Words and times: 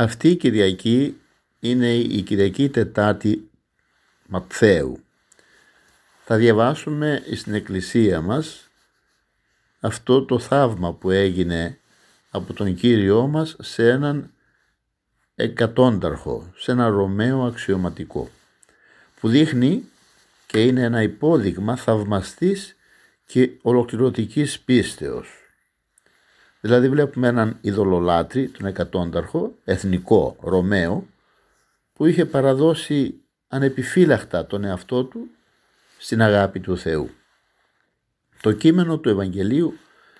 Αυτή 0.00 0.28
η 0.28 0.36
Κυριακή 0.36 1.20
είναι 1.60 1.94
η 1.94 2.22
Κυριακή 2.22 2.68
Τετάρτη 2.68 3.50
Ματθαίου. 4.26 5.04
Θα 6.24 6.36
διαβάσουμε 6.36 7.22
στην 7.34 7.54
Εκκλησία 7.54 8.20
μας 8.20 8.70
αυτό 9.80 10.24
το 10.24 10.38
θαύμα 10.38 10.92
που 10.92 11.10
έγινε 11.10 11.78
από 12.30 12.52
τον 12.52 12.74
Κύριό 12.74 13.26
μας 13.26 13.56
σε 13.60 13.88
έναν 13.88 14.32
εκατόνταρχο, 15.34 16.52
σε 16.56 16.70
ένα 16.70 16.88
Ρωμαίο 16.88 17.44
αξιωματικό 17.44 18.30
που 19.20 19.28
δείχνει 19.28 19.84
και 20.46 20.62
είναι 20.64 20.82
ένα 20.82 21.02
υπόδειγμα 21.02 21.76
θαυμαστής 21.76 22.76
και 23.26 23.50
ολοκληρωτικής 23.62 24.60
πίστεως. 24.60 25.39
Δηλαδή 26.60 26.88
βλέπουμε 26.88 27.28
έναν 27.28 27.58
ειδωλολάτρη, 27.60 28.48
τον 28.48 28.66
εκατόνταρχο, 28.66 29.54
εθνικό 29.64 30.36
Ρωμαίο, 30.40 31.06
που 31.92 32.06
είχε 32.06 32.24
παραδώσει 32.24 33.20
ανεπιφύλακτα 33.48 34.46
τον 34.46 34.64
εαυτό 34.64 35.04
του 35.04 35.30
στην 35.98 36.22
αγάπη 36.22 36.60
του 36.60 36.78
Θεού. 36.78 37.10
Το 38.40 38.52
κείμενο 38.52 38.98
του 38.98 39.08
Ευαγγελίου 39.08 39.78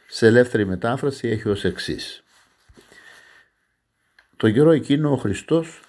σε 0.09 0.27
ελεύθερη 0.27 0.67
μετάφραση 0.67 1.29
έχει 1.29 1.49
ως 1.49 1.65
εξής. 1.65 2.23
Το 4.37 4.51
καιρό 4.51 4.71
εκείνο 4.71 5.13
ο 5.13 5.17
Χριστός 5.17 5.81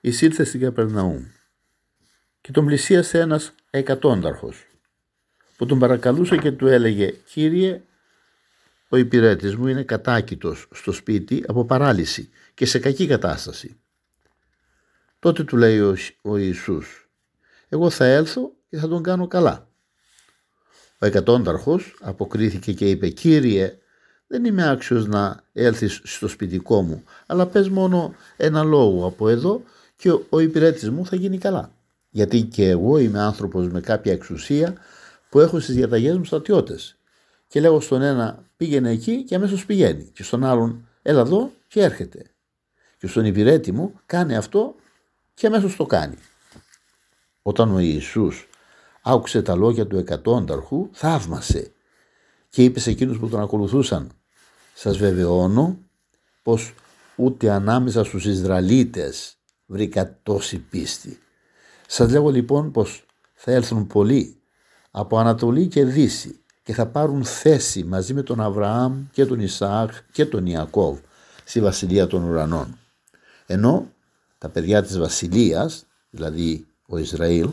εισήλθε 0.00 0.44
στην 0.44 0.60
Καπερναούμ 0.60 1.24
και 2.40 2.52
τον 2.52 2.66
πλησίασε 2.66 3.18
ένας 3.18 3.52
εκατόνταρχος 3.70 4.66
που 5.56 5.66
τον 5.66 5.78
παρακαλούσε 5.78 6.36
και 6.36 6.52
του 6.52 6.66
έλεγε 6.66 7.06
«Κύριε, 7.06 7.82
ο 8.94 8.96
υπηρέτης 8.96 9.56
μου 9.56 9.66
είναι 9.66 9.82
κατάκητος 9.82 10.68
στο 10.70 10.92
σπίτι 10.92 11.44
από 11.46 11.64
παράλυση 11.64 12.28
και 12.54 12.66
σε 12.66 12.78
κακή 12.78 13.06
κατάσταση. 13.06 13.76
Τότε 15.18 15.44
του 15.44 15.56
λέει 15.56 15.80
ο, 15.80 15.96
ο 16.22 16.36
Ιησούς, 16.36 17.08
εγώ 17.68 17.90
θα 17.90 18.04
έλθω 18.04 18.52
και 18.70 18.76
θα 18.76 18.88
τον 18.88 19.02
κάνω 19.02 19.26
καλά. 19.26 19.68
Ο 20.98 21.06
εκατόνταρχος 21.06 21.96
αποκρίθηκε 22.00 22.72
και 22.72 22.90
είπε, 22.90 23.08
Κύριε, 23.08 23.78
δεν 24.26 24.44
είμαι 24.44 24.68
άξιος 24.68 25.06
να 25.06 25.44
έλθεις 25.52 26.00
στο 26.04 26.28
σπιτικό 26.28 26.82
μου, 26.82 27.04
αλλά 27.26 27.46
πες 27.46 27.68
μόνο 27.68 28.14
ένα 28.36 28.62
λόγο 28.62 29.06
από 29.06 29.28
εδώ 29.28 29.62
και 29.96 30.10
ο, 30.10 30.26
ο 30.28 30.40
υπηρέτης 30.40 30.90
μου 30.90 31.06
θα 31.06 31.16
γίνει 31.16 31.38
καλά. 31.38 31.72
Γιατί 32.10 32.42
και 32.42 32.68
εγώ 32.68 32.98
είμαι 32.98 33.20
άνθρωπος 33.20 33.68
με 33.68 33.80
κάποια 33.80 34.12
εξουσία 34.12 34.74
που 35.28 35.40
έχω 35.40 35.60
στις 35.60 35.74
διαταγές 35.74 36.16
μου 36.16 36.24
στρατιώτες 36.24 36.98
και 37.54 37.60
λέγω 37.60 37.80
στον 37.80 38.02
ένα 38.02 38.44
πήγαινε 38.56 38.90
εκεί 38.90 39.22
και 39.24 39.34
αμέσως 39.34 39.66
πηγαίνει 39.66 40.04
και 40.04 40.22
στον 40.22 40.44
άλλον 40.44 40.88
έλα 41.02 41.20
εδώ 41.20 41.52
και 41.68 41.82
έρχεται 41.82 42.22
και 42.98 43.06
στον 43.06 43.24
υπηρέτη 43.24 43.72
μου 43.72 44.00
κάνει 44.06 44.36
αυτό 44.36 44.74
και 45.34 45.46
αμέσως 45.46 45.76
το 45.76 45.86
κάνει. 45.86 46.16
Όταν 47.42 47.74
ο 47.74 47.78
Ιησούς 47.78 48.48
άκουσε 49.02 49.42
τα 49.42 49.54
λόγια 49.54 49.86
του 49.86 49.98
εκατόνταρχου 49.98 50.88
θαύμασε 50.92 51.72
και 52.48 52.64
είπε 52.64 52.80
σε 52.80 52.90
εκείνους 52.90 53.18
που 53.18 53.28
τον 53.28 53.40
ακολουθούσαν 53.40 54.10
σας 54.74 54.96
βεβαιώνω 54.98 55.78
πως 56.42 56.74
ούτε 57.16 57.50
ανάμεσα 57.50 58.04
στους 58.04 58.24
Ισραηλίτες 58.24 59.36
βρήκα 59.66 60.18
τόση 60.22 60.58
πίστη. 60.58 61.18
Σας 61.86 62.10
λέγω 62.10 62.30
λοιπόν 62.30 62.70
πως 62.70 63.06
θα 63.34 63.52
έλθουν 63.52 63.86
πολλοί 63.86 64.40
από 64.90 65.18
Ανατολή 65.18 65.66
και 65.68 65.84
Δύση 65.84 66.43
και 66.64 66.72
θα 66.72 66.86
πάρουν 66.86 67.24
θέση 67.24 67.84
μαζί 67.84 68.14
με 68.14 68.22
τον 68.22 68.40
Αβραάμ 68.40 69.04
και 69.12 69.26
τον 69.26 69.40
Ισαάκ 69.40 69.90
και 70.12 70.26
τον 70.26 70.46
Ιακώβ 70.46 70.98
στη 71.44 71.60
Βασιλεία 71.60 72.06
των 72.06 72.24
Ουρανών. 72.24 72.78
Ενώ 73.46 73.88
τα 74.38 74.48
παιδιά 74.48 74.82
της 74.82 74.98
Βασιλείας, 74.98 75.86
δηλαδή 76.10 76.66
ο 76.86 76.98
Ισραήλ, 76.98 77.48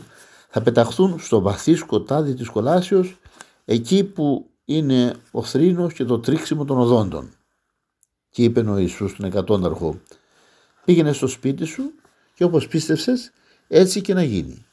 θα 0.48 0.62
πεταχθούν 0.62 1.18
στο 1.18 1.40
βαθύ 1.40 1.74
σκοτάδι 1.74 2.34
της 2.34 2.48
κολάσεως 2.48 3.18
εκεί 3.64 4.04
που 4.04 4.46
είναι 4.64 5.14
ο 5.30 5.42
θρήνος 5.42 5.92
και 5.92 6.04
το 6.04 6.18
τρίξιμο 6.18 6.64
των 6.64 6.78
οδόντων. 6.78 7.30
Και 8.30 8.42
είπε 8.42 8.60
ο 8.60 8.78
Ιησούς 8.78 9.16
τον 9.16 9.24
εκατόνταρχο, 9.24 10.00
πήγαινε 10.84 11.12
στο 11.12 11.26
σπίτι 11.26 11.64
σου 11.64 11.92
και 12.34 12.44
όπως 12.44 12.68
πίστευσες 12.68 13.32
έτσι 13.68 14.00
και 14.00 14.14
να 14.14 14.22
γίνει. 14.22 14.66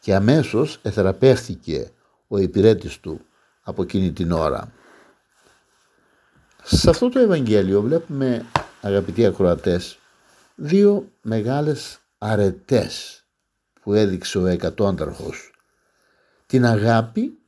Και 0.00 0.14
αμέσως 0.14 0.78
εθεραπεύθηκε 0.82 1.90
ο 2.28 2.38
υπηρέτης 2.38 3.00
του 3.00 3.20
από 3.70 3.82
εκείνη 3.82 4.12
την 4.12 4.32
ώρα. 4.32 4.72
Σε 6.62 6.90
αυτό 6.90 7.08
το 7.08 7.18
Ευαγγέλιο 7.18 7.82
βλέπουμε 7.82 8.46
αγαπητοί 8.80 9.26
ακροατές 9.26 9.98
δύο 10.54 11.08
μεγάλες 11.22 11.98
αρετές 12.18 13.24
που 13.82 13.94
έδειξε 13.94 14.38
ο 14.38 14.46
εκατόνταρχος 14.46 15.52
την 16.46 16.66
αγάπη 16.66 17.38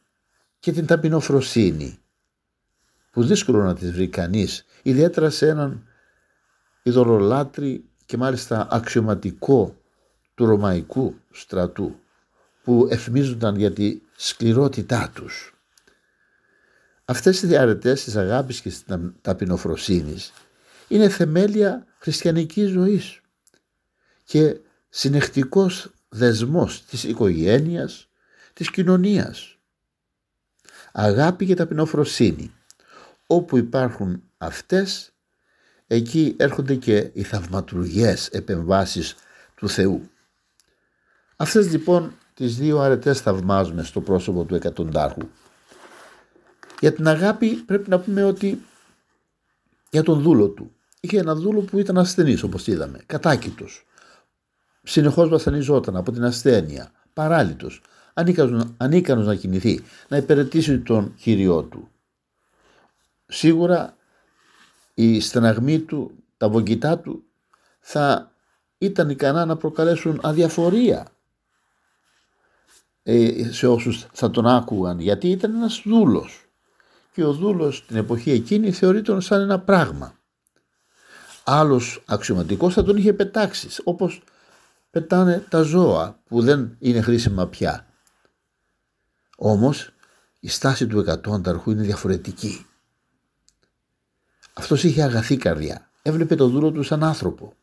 και 0.59 0.72
την 0.72 0.87
ταπεινοφροσύνη 0.87 1.99
που 3.11 3.25
δύσκολο 3.25 3.62
να 3.62 3.75
τις 3.75 3.93
βρει 3.93 4.09
κανείς 4.09 4.65
ιδιαίτερα 4.82 5.31
σε 5.31 5.49
έναν 5.49 5.87
ειδωλολάτρη 6.82 7.84
και 8.06 8.16
μάλιστα 8.16 8.69
αξιωματικό 8.71 9.77
του 10.34 10.44
Ρωμαϊκού 10.44 11.15
στρατού 11.31 11.97
που 12.62 12.87
εφημίζονταν 12.91 13.56
για 13.56 13.72
τη 13.72 14.00
σκληρότητά 14.16 15.11
τους. 15.15 15.55
Αυτές 17.04 17.42
οι 17.42 17.46
διαρετές 17.46 18.04
της 18.04 18.16
αγάπης 18.16 18.60
και 18.60 18.68
της 18.68 18.84
ταπεινοφροσύνης 19.20 20.32
είναι 20.88 21.08
θεμέλια 21.08 21.86
χριστιανικής 21.98 22.70
ζωής 22.70 23.20
και 24.24 24.56
συνεχτικός 24.88 25.90
δεσμός 26.08 26.84
της 26.84 27.04
οικογένειας, 27.04 28.08
της 28.52 28.70
κοινωνίας. 28.70 29.56
Αγάπη 30.93 31.46
και 31.46 31.54
ταπεινοφροσύνη. 31.54 32.54
Όπου 33.26 33.56
υπάρχουν 33.56 34.22
αυτές, 34.38 35.12
εκεί 35.87 36.34
έρχονται 36.38 36.75
και 36.75 37.10
οι 37.12 37.22
θαυματουργές 37.22 38.28
επεμβάσεις 38.28 39.14
του 39.55 39.69
Θεού. 39.69 40.10
Αυτές 41.37 41.70
λοιπόν 41.70 42.12
τις 42.34 42.56
δύο 42.56 42.81
αρετές 42.81 43.20
θαυμάζουμε 43.20 43.82
στο 43.82 44.00
πρόσωπο 44.00 44.44
του 44.44 44.55
εκατοντάρχου. 44.55 45.28
Για 46.82 46.93
την 46.93 47.08
αγάπη 47.08 47.55
πρέπει 47.55 47.90
να 47.90 48.00
πούμε 48.00 48.25
ότι 48.25 48.62
για 49.90 50.02
τον 50.02 50.20
δούλο 50.20 50.49
του. 50.49 50.73
Είχε 51.00 51.19
ένα 51.19 51.34
δούλο 51.34 51.61
που 51.61 51.79
ήταν 51.79 51.99
ασθενής 51.99 52.43
όπως 52.43 52.67
είδαμε, 52.67 53.00
κατάκητος. 53.06 53.87
Συνεχώς 54.82 55.29
βασανιζόταν 55.29 55.96
από 55.96 56.12
την 56.12 56.25
ασθένεια, 56.25 56.93
παράλυτος, 57.12 57.82
ανίκανος, 58.76 59.26
να 59.26 59.34
κινηθεί, 59.34 59.84
να 60.08 60.17
υπηρετήσει 60.17 60.79
τον 60.79 61.14
Κύριό 61.14 61.62
του. 61.62 61.88
Σίγουρα 63.26 63.96
η 64.94 65.20
στεναγμή 65.20 65.81
του, 65.81 66.11
τα 66.37 66.49
βογκητά 66.49 66.99
του 66.99 67.25
θα 67.81 68.32
ήταν 68.79 69.11
ικανά 69.11 69.44
να 69.44 69.56
προκαλέσουν 69.56 70.20
αδιαφορία 70.23 71.06
ε, 73.02 73.52
σε 73.52 73.67
όσους 73.67 74.06
θα 74.12 74.31
τον 74.31 74.46
άκουγαν 74.46 75.00
γιατί 75.00 75.29
ήταν 75.29 75.55
ένας 75.55 75.82
δούλος 75.84 76.42
και 77.12 77.25
ο 77.25 77.32
δούλος 77.32 77.87
την 77.87 77.97
εποχή 77.97 78.31
εκείνη 78.31 78.73
θεωρείται 78.73 79.20
σαν 79.20 79.41
ένα 79.41 79.61
πράγμα. 79.61 80.14
Άλλος 81.44 82.03
αξιωματικός 82.06 82.75
θα 82.75 82.82
τον 82.82 82.97
είχε 82.97 83.12
πετάξει 83.12 83.69
όπως 83.85 84.23
πετάνε 84.91 85.47
τα 85.49 85.62
ζώα 85.62 86.20
που 86.29 86.41
δεν 86.41 86.76
είναι 86.79 87.00
χρήσιμα 87.00 87.47
πια. 87.49 87.87
Όμως 89.37 89.93
η 90.41 90.49
στάση 90.49 90.87
του 90.87 90.99
εκατόνταρχου 90.99 91.70
είναι 91.70 91.82
διαφορετική. 91.82 92.67
Αυτός 94.53 94.85
είχε 94.85 95.03
αγαθή 95.03 95.37
καρδιά. 95.37 95.91
Έβλεπε 96.03 96.35
τον 96.35 96.50
δούλο 96.50 96.70
του 96.70 96.82
σαν 96.82 97.05
άνθρωπο. 97.05 97.55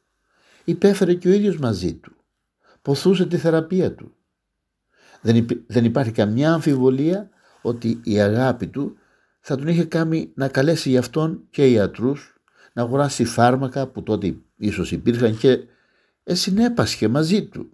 υπέφερε 0.64 1.14
και 1.14 1.28
ο 1.28 1.32
ίδιος 1.32 1.58
μαζί 1.58 1.94
του. 1.94 2.12
Ποθούσε 2.82 3.26
τη 3.26 3.38
θεραπεία 3.38 3.94
του. 3.94 4.14
Δεν, 5.22 5.48
δεν 5.68 5.86
υπάρχει 5.86 6.12
καμιά 6.12 6.54
αμφιβολία 6.54 7.30
ότι 7.62 8.00
η 8.04 8.20
αγάπη 8.20 8.68
του 8.68 8.98
θα 9.50 9.58
τον 9.58 9.68
είχε 9.68 9.86
κάνει 9.86 10.32
να 10.36 10.48
καλέσει 10.48 10.90
για 10.90 11.00
αυτόν 11.00 11.48
και 11.50 11.68
ιατρούς, 11.68 12.36
να 12.74 12.82
αγοράσει 12.82 13.26
φάρμακα 13.26 13.88
που 13.88 14.04
τότε 14.04 14.36
ίσως 14.56 14.92
υπήρχαν 14.92 15.38
και 15.38 15.60
συνέπασχε 16.24 17.08
μαζί 17.08 17.48
του. 17.48 17.70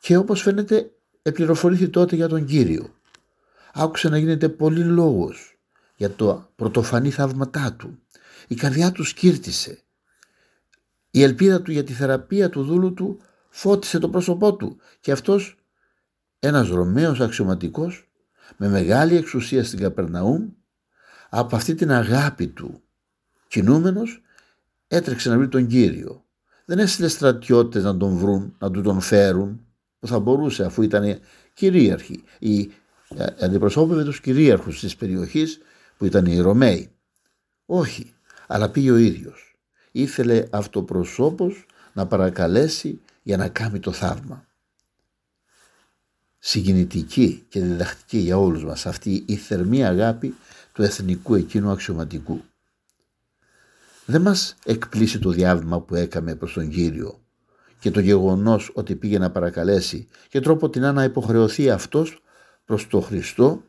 Και 0.00 0.16
όπως 0.16 0.42
φαίνεται 0.42 0.90
επληροφορήθη 1.22 1.88
τότε 1.88 2.16
για 2.16 2.28
τον 2.28 2.44
Κύριο. 2.44 2.94
Άκουσε 3.72 4.08
να 4.08 4.18
γίνεται 4.18 4.48
πολύ 4.48 4.84
λόγος 4.84 5.58
για 5.96 6.10
το 6.10 6.50
πρωτοφανή 6.56 7.10
θαύματά 7.10 7.74
του. 7.78 7.98
Η 8.48 8.54
καρδιά 8.54 8.92
του 8.92 9.04
σκύρτησε. 9.04 9.82
Η 11.10 11.22
ελπίδα 11.22 11.62
του 11.62 11.72
για 11.72 11.84
τη 11.84 11.92
θεραπεία 11.92 12.48
του 12.48 12.62
δούλου 12.64 12.94
του 12.94 13.20
φώτισε 13.48 13.98
το 13.98 14.08
πρόσωπό 14.08 14.56
του 14.56 14.76
και 15.00 15.12
αυτός 15.12 15.56
ένας 16.38 16.68
Ρωμαίος 16.68 17.20
αξιωματικός 17.20 18.10
με 18.56 18.68
μεγάλη 18.68 19.16
εξουσία 19.16 19.64
στην 19.64 19.78
Καπερναούμ 19.78 20.48
από 21.30 21.56
αυτή 21.56 21.74
την 21.74 21.90
αγάπη 21.90 22.48
του 22.48 22.82
κινούμενος 23.48 24.22
έτρεξε 24.88 25.28
να 25.28 25.36
βρει 25.36 25.48
τον 25.48 25.66
Κύριο. 25.66 26.24
Δεν 26.64 26.78
έστειλε 26.78 27.08
στρατιώτες 27.08 27.82
να 27.82 27.96
τον 27.96 28.16
βρουν, 28.16 28.54
να 28.58 28.70
του 28.70 28.82
τον 28.82 29.00
φέρουν 29.00 29.60
που 29.98 30.06
θα 30.06 30.18
μπορούσε 30.18 30.64
αφού 30.64 30.82
ήταν 30.82 31.18
κυρίαρχοι 31.54 32.22
ή 32.38 32.70
αντιπροσώπευε 33.40 34.04
τους 34.04 34.20
κυρίαρχους 34.20 34.80
της 34.80 34.96
περιοχής 34.96 35.60
που 35.96 36.04
ήταν 36.04 36.26
οι 36.26 36.40
Ρωμαίοι. 36.40 36.90
Όχι, 37.66 38.14
αλλά 38.46 38.70
πήγε 38.70 38.90
ο 38.90 38.96
ίδιος. 38.96 39.58
Ήθελε 39.92 40.46
αυτοπροσώπος 40.50 41.66
να 41.92 42.06
παρακαλέσει 42.06 43.00
για 43.22 43.36
να 43.36 43.48
κάνει 43.48 43.78
το 43.78 43.92
θαύμα. 43.92 44.46
Συγκινητική 46.42 47.44
και 47.48 47.60
διδακτική 47.60 48.18
για 48.18 48.38
όλους 48.38 48.64
μας 48.64 48.86
αυτή 48.86 49.24
η 49.26 49.36
θερμή 49.36 49.84
αγάπη 49.84 50.34
του 50.72 50.82
εθνικού 50.82 51.34
εκείνου 51.34 51.70
αξιωματικού. 51.70 52.42
Δεν 54.04 54.20
μας 54.20 54.56
εκπλήσει 54.64 55.18
το 55.18 55.30
διάβημα 55.30 55.80
που 55.80 55.94
έκαμε 55.94 56.34
προς 56.34 56.52
τον 56.52 56.68
Κύριο 56.68 57.20
και 57.80 57.90
το 57.90 58.00
γεγονός 58.00 58.70
ότι 58.74 58.96
πήγε 58.96 59.18
να 59.18 59.30
παρακαλέσει 59.30 60.08
και 60.28 60.40
τρόπο 60.40 60.70
την 60.70 60.82
να 60.82 61.04
υποχρεωθεί 61.04 61.70
αυτός 61.70 62.22
προς 62.64 62.86
το 62.86 63.00
Χριστό 63.00 63.62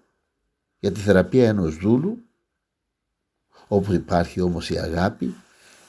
για 0.80 0.92
τη 0.92 1.00
θεραπεία 1.00 1.48
ενός 1.48 1.76
δούλου 1.76 2.18
όπου 3.68 3.94
υπάρχει 3.94 4.42
όμως 4.42 4.70
η 4.70 4.78
αγάπη 4.78 5.36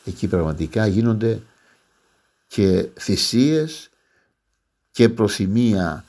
εκεί 0.05 0.29
πραγματικά 0.29 0.87
γίνονται 0.87 1.43
και 2.46 2.88
θυσίες 2.99 3.90
και 4.90 5.08
προθυμία 5.08 6.05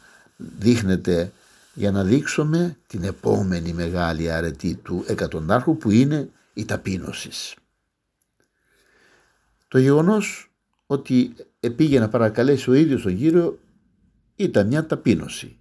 δείχνεται 0.57 1.31
για 1.74 1.92
να 1.92 2.04
δείξουμε 2.04 2.78
την 2.88 3.04
επόμενη 3.04 3.74
μεγάλη 3.74 4.31
αρετή 4.31 4.75
του 4.75 5.04
εκατοντάρχου 5.07 5.78
που 5.78 5.92
είναι 5.92 6.30
η 6.54 6.66
ταπείνωσης. 6.66 7.56
Το 9.68 9.78
γεγονός 9.80 10.51
ότι 10.86 11.36
πήγε 11.75 12.00
να 12.00 12.10
παρακαλέσει 12.10 12.69
ο 12.69 12.74
ίδιος 12.74 13.01
τον 13.01 13.18
Κύριο 13.18 13.60
ήταν 14.36 14.68
μια 14.68 14.86
ταπείνωση. 14.86 15.57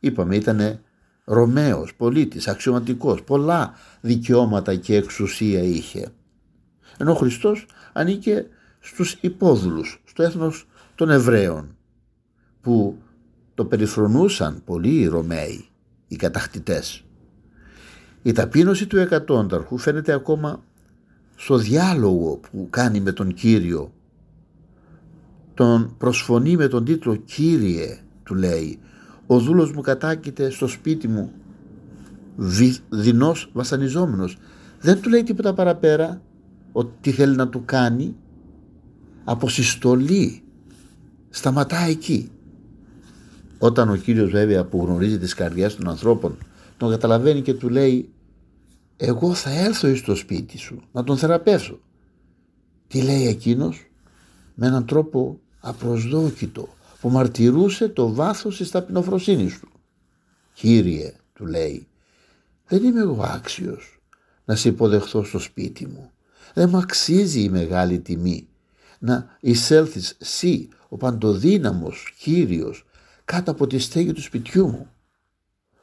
Είπαμε 0.00 0.36
ήταν 0.36 0.80
Ρωμαίος, 1.24 1.94
πολίτης, 1.94 2.48
αξιωματικός, 2.48 3.22
πολλά 3.22 3.74
δικαιώματα 4.00 4.74
και 4.74 4.96
εξουσία 4.96 5.62
είχε. 5.62 6.08
Ενώ 6.98 7.12
ο 7.12 7.14
Χριστός 7.14 7.66
ανήκε 7.92 8.46
στους 8.80 9.18
υπόδουλους, 9.20 10.02
στο 10.04 10.22
έθνος 10.22 10.66
των 10.94 11.10
Εβραίων, 11.10 11.76
που 12.60 13.02
το 13.54 13.64
περιφρονούσαν 13.64 14.62
πολλοί 14.64 15.00
οι 15.00 15.06
Ρωμαίοι, 15.06 15.64
οι 16.08 16.16
κατακτητές. 16.16 17.04
Η 18.22 18.32
ταπείνωση 18.32 18.86
του 18.86 18.98
εκατόνταρχου 18.98 19.78
φαίνεται 19.78 20.12
ακόμα 20.12 20.64
στο 21.36 21.56
διάλογο 21.56 22.40
που 22.50 22.66
κάνει 22.70 23.00
με 23.00 23.12
τον 23.12 23.34
Κύριο. 23.34 23.92
Τον 25.54 25.94
προσφωνεί 25.98 26.56
με 26.56 26.68
τον 26.68 26.84
τίτλο 26.84 27.16
«Κύριε» 27.16 27.98
του 28.22 28.34
λέει 28.34 28.78
«Ο 29.26 29.38
δούλος 29.38 29.72
μου 29.72 29.80
κατάκειται 29.80 30.50
στο 30.50 30.66
σπίτι 30.66 31.08
μου 31.08 31.32
δεινός 32.88 33.50
βασανιζόμενος». 33.52 34.38
Δεν 34.80 35.00
του 35.00 35.08
λέει 35.08 35.22
τίποτα 35.22 35.54
παραπέρα 35.54 36.22
ότι 36.72 36.92
τι 37.00 37.10
θέλει 37.10 37.36
να 37.36 37.48
του 37.48 37.62
κάνει 37.64 38.16
από 39.24 39.48
συστολή 39.48 40.42
σταματά 41.30 41.78
εκεί 41.78 42.30
όταν 43.62 43.88
ο 43.88 43.96
Κύριος 43.96 44.30
βέβαια 44.30 44.64
που 44.64 44.84
γνωρίζει 44.84 45.18
τις 45.18 45.34
καρδιές 45.34 45.76
των 45.76 45.88
ανθρώπων 45.88 46.38
τον 46.76 46.90
καταλαβαίνει 46.90 47.42
και 47.42 47.54
του 47.54 47.68
λέει 47.68 48.12
εγώ 48.96 49.34
θα 49.34 49.50
έρθω 49.50 49.96
στο 49.96 50.14
σπίτι 50.14 50.58
σου 50.58 50.82
να 50.92 51.04
τον 51.04 51.16
θεραπεύσω. 51.16 51.80
Τι 52.86 53.02
λέει 53.02 53.26
εκείνος; 53.26 53.90
Με 54.54 54.66
έναν 54.66 54.86
τρόπο 54.86 55.40
απροσδόκητο 55.60 56.68
που 57.00 57.10
μαρτυρούσε 57.10 57.88
το 57.88 58.14
βάθος 58.14 58.56
της 58.56 58.70
ταπεινοφροσύνης 58.70 59.60
του. 59.60 59.68
Κύριε 60.52 61.12
του 61.32 61.46
λέει 61.46 61.86
δεν 62.66 62.84
είμαι 62.84 63.00
εγώ 63.00 63.22
άξιος 63.22 64.00
να 64.44 64.56
σε 64.56 64.68
υποδεχθώ 64.68 65.24
στο 65.24 65.38
σπίτι 65.38 65.86
μου. 65.86 66.10
Δεν 66.54 66.68
μου 66.68 66.76
αξίζει 66.76 67.40
η 67.40 67.48
μεγάλη 67.48 68.00
τιμή 68.00 68.48
να 68.98 69.36
εισέλθεις 69.40 70.16
σύ 70.20 70.68
ο 70.88 70.96
παντοδύναμος 70.96 72.14
Κύριος 72.18 72.86
κάτω 73.32 73.50
από 73.50 73.66
τη 73.66 73.78
στέγη 73.78 74.12
του 74.12 74.22
σπιτιού 74.22 74.68
μου. 74.68 74.90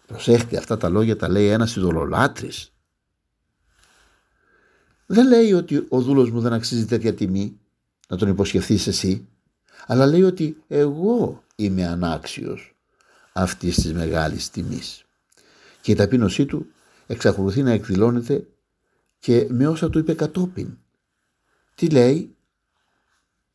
Προσέχτε 0.07 0.57
αυτά 0.57 0.77
τα 0.77 0.89
λόγια 0.89 1.15
τα 1.15 1.29
λέει 1.29 1.47
ένας 1.47 1.75
ειδωλολάτρης. 1.75 2.73
Δεν 5.05 5.27
λέει 5.27 5.53
ότι 5.53 5.85
ο 5.89 6.01
δούλος 6.01 6.31
μου 6.31 6.39
δεν 6.39 6.53
αξίζει 6.53 6.85
τέτοια 6.85 7.13
τιμή 7.13 7.59
να 8.07 8.17
τον 8.17 8.29
υποσχεθείς 8.29 8.87
εσύ 8.87 9.27
αλλά 9.85 10.05
λέει 10.05 10.23
ότι 10.23 10.63
εγώ 10.67 11.43
είμαι 11.55 11.87
ανάξιος 11.87 12.75
αυτής 13.33 13.75
της 13.75 13.93
μεγάλης 13.93 14.49
τιμής. 14.49 15.05
Και 15.81 15.91
η 15.91 15.95
ταπείνωσή 15.95 16.45
του 16.45 16.65
εξακολουθεί 17.07 17.63
να 17.63 17.71
εκδηλώνεται 17.71 18.47
και 19.19 19.47
με 19.49 19.67
όσα 19.67 19.89
του 19.89 19.99
είπε 19.99 20.13
κατόπιν. 20.13 20.77
Τι 21.75 21.89
λέει, 21.89 22.35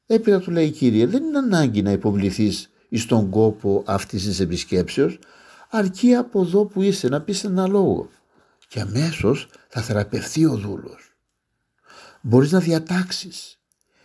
έπειτα 0.06 0.40
του 0.40 0.50
λέει 0.50 0.70
κύριε 0.70 1.06
δεν 1.06 1.24
είναι 1.24 1.38
ανάγκη 1.38 1.82
να 1.82 1.90
υποβληθείς 1.90 2.68
εις 2.94 3.06
τον 3.06 3.30
κόπο 3.30 3.82
αυτής 3.86 4.24
της 4.24 4.40
επισκέψεως 4.40 5.18
αρκεί 5.70 6.14
από 6.14 6.40
εδώ 6.40 6.64
που 6.64 6.82
είσαι 6.82 7.08
να 7.08 7.20
πεις 7.20 7.44
ένα 7.44 7.66
λόγο 7.66 8.08
και 8.68 8.80
αμέσως 8.80 9.48
θα 9.68 9.80
θεραπευθεί 9.80 10.46
ο 10.46 10.56
δούλος. 10.56 11.14
Μπορείς 12.20 12.52
να 12.52 12.58
διατάξεις 12.58 13.58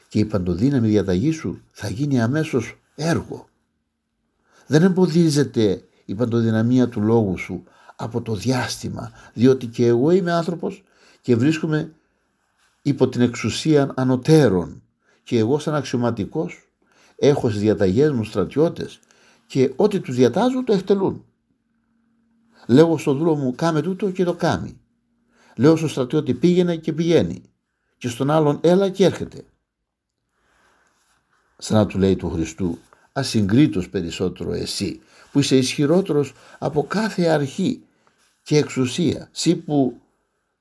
και 0.08 0.20
η 0.20 0.26
παντοδύναμη 0.26 0.88
διαταγή 0.88 1.32
σου 1.32 1.62
θα 1.72 1.90
γίνει 1.90 2.22
αμέσως 2.22 2.80
έργο. 2.96 3.50
Δεν 4.68 4.84
εμποδίζεται 4.84 5.84
η 6.06 6.16
παντοδυναμία 6.16 6.90
του 6.90 7.02
λόγου 7.02 7.38
σου 7.38 7.64
από 7.96 8.22
το 8.22 8.36
διάστημα 8.36 9.12
διότι 9.34 9.68
και 9.68 9.86
εγώ 9.86 10.12
είμαι 10.12 10.32
άνθρωπος 10.32 10.84
και 11.22 11.36
βρίσκομαι 11.36 11.94
υπό 12.82 13.10
την 13.10 13.22
εξουσία 13.22 13.94
ανωτέρων 13.96 14.82
και 15.24 15.38
εγώ 15.38 15.60
σαν 15.60 15.76
αξιωματικός 15.76 16.69
έχω 17.20 17.50
στις 17.50 17.62
διαταγές 17.62 18.12
μου 18.12 18.24
στρατιώτες 18.24 19.00
και 19.48 19.74
ό,τι 19.76 20.00
τους 20.00 20.16
διατάζουν 20.16 20.66
το 20.66 20.74
εκτελούν. 20.74 21.26
Λέω 22.68 22.98
στον 22.98 23.18
δούλο 23.18 23.36
μου 23.36 23.56
κάμε 23.56 23.82
τούτο 23.82 24.12
και 24.12 24.24
το 24.24 24.34
κάμει. 24.34 24.80
Λέω 25.56 25.76
στον 25.76 25.90
στρατιώτη 25.90 26.34
πήγαινε 26.34 26.76
και 26.76 26.94
πηγαίνει 26.94 27.42
και 27.98 28.08
στον 28.08 28.32
άλλον 28.32 28.60
έλα 28.62 28.90
και 28.90 29.06
έρχεται. 29.06 29.44
Σαν 31.58 31.78
να 31.78 31.86
του 31.86 31.98
λέει 31.98 32.16
του 32.16 32.30
Χριστού 32.30 32.78
ασυγκρίτως 33.14 33.90
περισσότερο 33.90 34.54
εσύ 34.54 35.00
που 35.32 35.40
είσαι 35.40 35.58
ισχυρότερος 35.58 36.34
από 36.60 36.84
κάθε 36.84 37.28
αρχή 37.28 37.82
και 38.44 38.58
εξουσία. 38.58 39.30
Σύ 39.32 39.56
που 39.56 40.02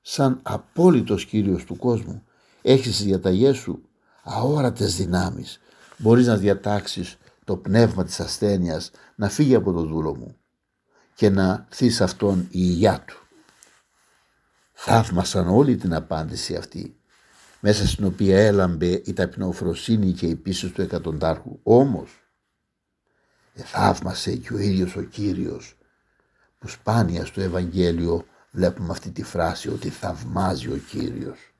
σαν 0.01 0.39
απόλυτος 0.43 1.25
Κύριος 1.25 1.63
του 1.63 1.77
κόσμου 1.77 2.23
έχεις 2.61 2.95
τις 2.97 3.05
διαταγές 3.05 3.57
σου 3.57 3.81
αόρατες 4.23 4.95
δυνάμεις 4.95 5.59
μπορείς 5.99 6.27
να 6.27 6.37
διατάξεις 6.37 7.17
το 7.43 7.57
πνεύμα 7.57 8.03
της 8.03 8.19
ασθένειας 8.19 8.91
να 9.15 9.29
φύγει 9.29 9.55
από 9.55 9.71
το 9.71 9.81
δούλο 9.81 10.15
μου 10.15 10.35
και 11.13 11.29
να 11.29 11.67
θείς 11.69 12.01
αυτόν 12.01 12.39
η 12.39 12.47
υγειά 12.51 13.03
του. 13.07 13.17
Θαύμασαν 14.73 15.47
όλη 15.47 15.75
την 15.75 15.93
απάντηση 15.93 16.55
αυτή 16.55 16.99
μέσα 17.59 17.87
στην 17.87 18.05
οποία 18.05 18.39
έλαμπε 18.39 19.01
η 19.05 19.13
ταπεινοφροσύνη 19.13 20.11
και 20.11 20.25
η 20.25 20.35
πίστη 20.35 20.69
του 20.69 20.81
εκατοντάρχου. 20.81 21.59
Όμως 21.63 22.23
θαύμασε 23.53 24.35
και 24.35 24.53
ο 24.53 24.57
ίδιος 24.57 24.95
ο 24.95 25.01
Κύριος 25.01 25.77
που 26.59 26.67
σπάνια 26.67 27.25
στο 27.25 27.41
Ευαγγέλιο 27.41 28.25
βλέπουμε 28.51 28.91
αυτή 28.91 29.11
τη 29.11 29.23
φράση 29.23 29.69
ότι 29.69 29.89
θαυμάζει 29.89 30.67
ο 30.67 30.77
Κύριος. 30.89 31.53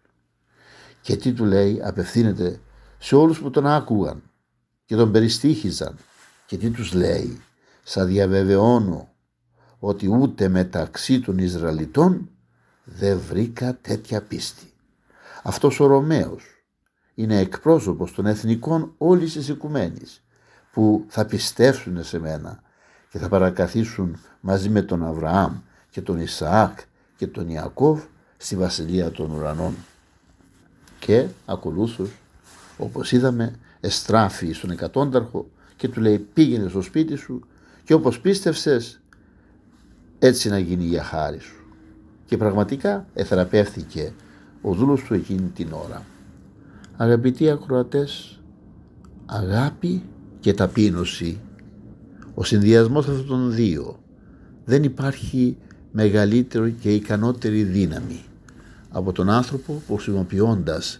Και 1.01 1.15
τι 1.15 1.33
του 1.33 1.45
λέει 1.45 1.81
απευθύνεται 1.83 2.59
σε 2.97 3.15
όλους 3.15 3.39
που 3.39 3.49
τον 3.49 3.67
άκουγαν 3.67 4.28
και 4.89 4.95
τον 4.95 5.11
περιστήχιζαν 5.11 5.97
και 6.45 6.57
τι 6.57 6.69
τους 6.69 6.93
λέει; 6.93 7.41
«Σας 7.83 8.05
διαβεβαιώνω 8.05 9.09
ότι 9.79 10.07
ούτε 10.07 10.47
μεταξύ 10.47 11.19
των 11.19 11.37
Ισραηλιτών 11.37 12.29
δεν 12.83 13.19
βρήκα 13.19 13.77
τέτοια 13.81 14.21
πίστη». 14.21 14.73
Αυτός 15.43 15.79
ο 15.79 15.85
Ρωμαίος 15.85 16.43
είναι 17.15 17.39
εκπρόσωπος 17.39 18.13
των 18.13 18.25
εθνικών 18.25 18.93
όλης 18.97 19.33
της 19.33 19.47
οικουμένης 19.47 20.23
που 20.71 21.05
θα 21.07 21.25
πιστεύσουν 21.25 22.03
σε 22.03 22.19
μένα 22.19 22.61
και 23.09 23.17
θα 23.17 23.29
παρακαθίσουν 23.29 24.17
μαζί 24.39 24.69
με 24.69 24.81
τον 24.81 25.05
Αβραάμ 25.05 25.57
και 25.89 26.01
τον 26.01 26.19
Ισαάκ 26.19 26.79
και 27.17 27.27
τον 27.27 27.49
Ιακώβ 27.49 28.01
στη 28.37 28.55
βασιλεία 28.55 29.11
των 29.11 29.31
ουρανών. 29.31 29.75
Και 30.99 31.27
ακολούθως, 31.45 32.09
όπως 32.77 33.11
είδαμε, 33.11 33.59
εστράφει 33.79 34.51
στον 34.51 34.71
εκατόνταρχο 34.71 35.49
και 35.75 35.87
του 35.87 36.01
λέει 36.01 36.17
πήγαινε 36.33 36.69
στο 36.69 36.81
σπίτι 36.81 37.15
σου 37.15 37.41
και 37.83 37.93
όπως 37.93 38.19
πίστευσες 38.19 39.01
έτσι 40.19 40.49
να 40.49 40.59
γίνει 40.59 40.83
για 40.83 41.03
χάρη 41.03 41.39
σου. 41.39 41.63
Και 42.25 42.37
πραγματικά 42.37 43.07
εθεραπεύθηκε 43.13 44.13
ο 44.61 44.73
δούλος 44.73 45.03
του 45.03 45.13
εκείνη 45.13 45.47
την 45.55 45.71
ώρα. 45.71 46.05
Αγαπητοί 46.97 47.49
ακροατές, 47.49 48.41
αγάπη 49.25 50.03
και 50.39 50.53
ταπείνωση, 50.53 51.39
ο 52.33 52.43
συνδυασμός 52.43 53.07
αυτών 53.07 53.27
των 53.27 53.53
δύο 53.53 53.99
δεν 54.65 54.83
υπάρχει 54.83 55.57
μεγαλύτερη 55.91 56.71
και 56.71 56.93
ικανότερη 56.93 57.63
δύναμη 57.63 58.23
από 58.89 59.11
τον 59.11 59.29
άνθρωπο 59.29 59.81
που 59.87 59.95
χρησιμοποιώντας 59.95 60.99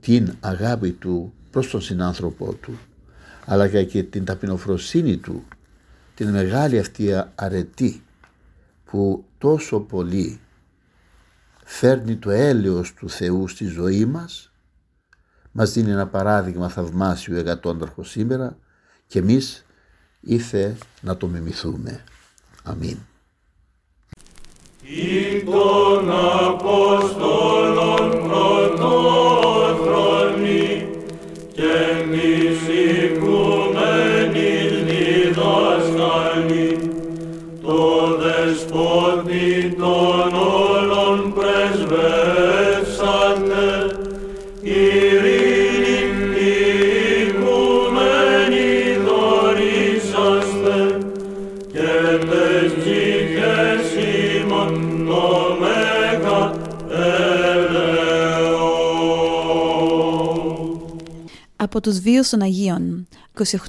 την 0.00 0.34
αγάπη 0.40 0.90
του 0.90 1.32
προς 1.52 1.70
τον 1.70 1.80
συνάνθρωπό 1.80 2.52
του 2.52 2.78
αλλά 3.44 3.84
και 3.84 4.02
την 4.02 4.24
ταπεινοφροσύνη 4.24 5.16
του 5.16 5.44
την 6.14 6.30
μεγάλη 6.30 6.78
αυτή 6.78 7.24
αρετή 7.34 8.02
που 8.84 9.24
τόσο 9.38 9.80
πολύ 9.80 10.40
φέρνει 11.64 12.16
το 12.16 12.30
έλεος 12.30 12.94
του 12.94 13.10
Θεού 13.10 13.48
στη 13.48 13.64
ζωή 13.64 14.04
μας 14.04 14.52
μας 15.52 15.72
δίνει 15.72 15.90
ένα 15.90 16.06
παράδειγμα 16.06 16.68
θαυμάσιο 16.68 17.36
εγκατόνταρχο 17.36 18.04
σήμερα 18.04 18.56
και 19.06 19.18
εμείς 19.18 19.66
ήθε 20.20 20.76
να 21.00 21.16
το 21.16 21.26
μιμηθούμε. 21.26 22.04
Αμήν. 22.62 22.96
Ή 24.82 25.42
των 25.44 26.10
Απόστολων 26.50 28.26
τους 61.82 61.98
βίους 61.98 62.28
των 62.28 62.42
Αγίων. 62.42 63.08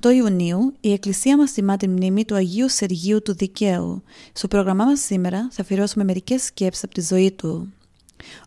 28 0.01 0.09
Ιουνίου 0.15 0.73
η 0.79 0.91
Εκκλησία 0.91 1.37
μας 1.37 1.51
τιμά 1.51 1.77
τη 1.77 1.87
μνήμη 1.87 2.25
του 2.25 2.35
Αγίου 2.35 2.69
Σεργίου 2.69 3.21
του 3.21 3.35
Δικαίου. 3.35 4.03
Στο 4.33 4.47
πρόγραμμά 4.47 4.85
μας 4.85 4.99
σήμερα 4.99 5.47
θα 5.51 5.61
αφιερώσουμε 5.61 6.03
μερικές 6.03 6.43
σκέψεις 6.43 6.83
από 6.83 6.93
τη 6.93 7.01
ζωή 7.01 7.31
του. 7.31 7.73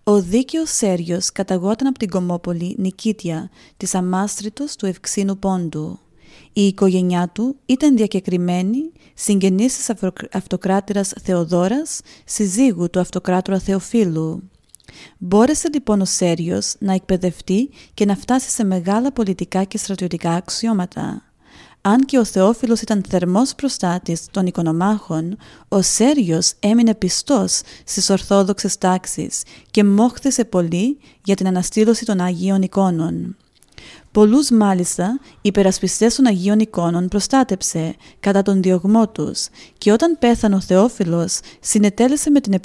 Ο 0.03 0.23
δίκαιος 0.23 0.71
Σέργιος 0.71 1.33
καταγόταν 1.33 1.87
από 1.87 1.99
την 1.99 2.11
Κομόπολη 2.11 2.75
Νικήτια 2.79 3.51
της 3.77 3.95
Αμάστρητος 3.95 4.77
του 4.77 4.87
Ευξήνου 4.87 5.39
Πόντου. 5.39 5.99
Η 6.53 6.67
οικογένειά 6.67 7.31
του 7.33 7.57
ήταν 7.67 7.97
διακεκριμένη 7.97 8.93
συγγενής 9.15 9.77
της 9.77 9.91
αυτοκράτηρας 10.33 11.13
Θεοδόρας, 11.23 12.01
συζύγου 12.25 12.91
του 12.91 13.01
αυτοκράτορα 13.01 13.59
Θεοφίλου. 13.59 14.51
Μπόρεσε 15.19 15.69
λοιπόν 15.73 16.01
ο 16.01 16.05
Σέριος 16.05 16.75
να 16.79 16.93
εκπαιδευτεί 16.93 17.71
και 17.95 18.05
να 18.05 18.17
φτάσει 18.17 18.51
σε 18.51 18.65
μεγάλα 18.65 19.13
πολιτικά 19.13 19.65
και 19.65 19.79
στρατιωτικά 19.79 20.31
αξιώματα. 20.31 21.23
Αν 21.81 22.05
και 22.05 22.19
ο 22.19 22.25
Θεόφιλος 22.25 22.81
ήταν 22.81 23.05
θερμός 23.09 23.55
προστάτης 23.55 24.27
των 24.31 24.47
οικονομάχων, 24.47 25.37
ο 25.69 25.83
Σέριος 25.83 26.53
έμεινε 26.61 26.95
πιστός 26.95 27.61
στις 27.85 28.11
ορθόδοξες 28.11 28.79
τάξεις 28.79 29.43
και 29.71 29.85
μόχθησε 29.85 30.45
πολύ 30.45 30.99
για 31.25 31.35
την 31.35 31.47
αναστήλωση 31.47 32.05
των 32.05 32.21
Αγίων 32.21 32.63
εικόνων. 32.63 33.37
Πολλούς 34.13 34.51
μάλιστα 34.51 35.21
υπερασπιστές 35.43 36.15
των 36.15 36.27
Αγίων 36.27 36.59
εικόνων 36.59 37.09
προστάτεψε 37.09 37.95
κατά 38.21 38.43
τον 38.43 38.63
διωγμό 38.63 39.09
τους 39.09 39.49
και 39.79 39.93
όταν 39.93 40.17
πέθανε 40.19 40.55
ο 40.55 40.61
Θεόφιλος 40.61 41.41
συνετέλεσε 41.61 42.31
με 42.31 42.41
την 42.41 42.61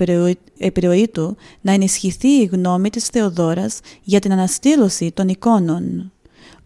επιρροή 0.57 1.07
του 1.07 1.37
να 1.61 1.71
ενισχυθεί 1.71 2.27
η 2.27 2.49
γνώμη 2.51 2.89
της 2.89 3.05
Θεοδόρας 3.05 3.79
για 4.03 4.19
την 4.19 4.31
αναστήλωση 4.31 5.11
των 5.11 5.27
εικόνων. 5.27 6.11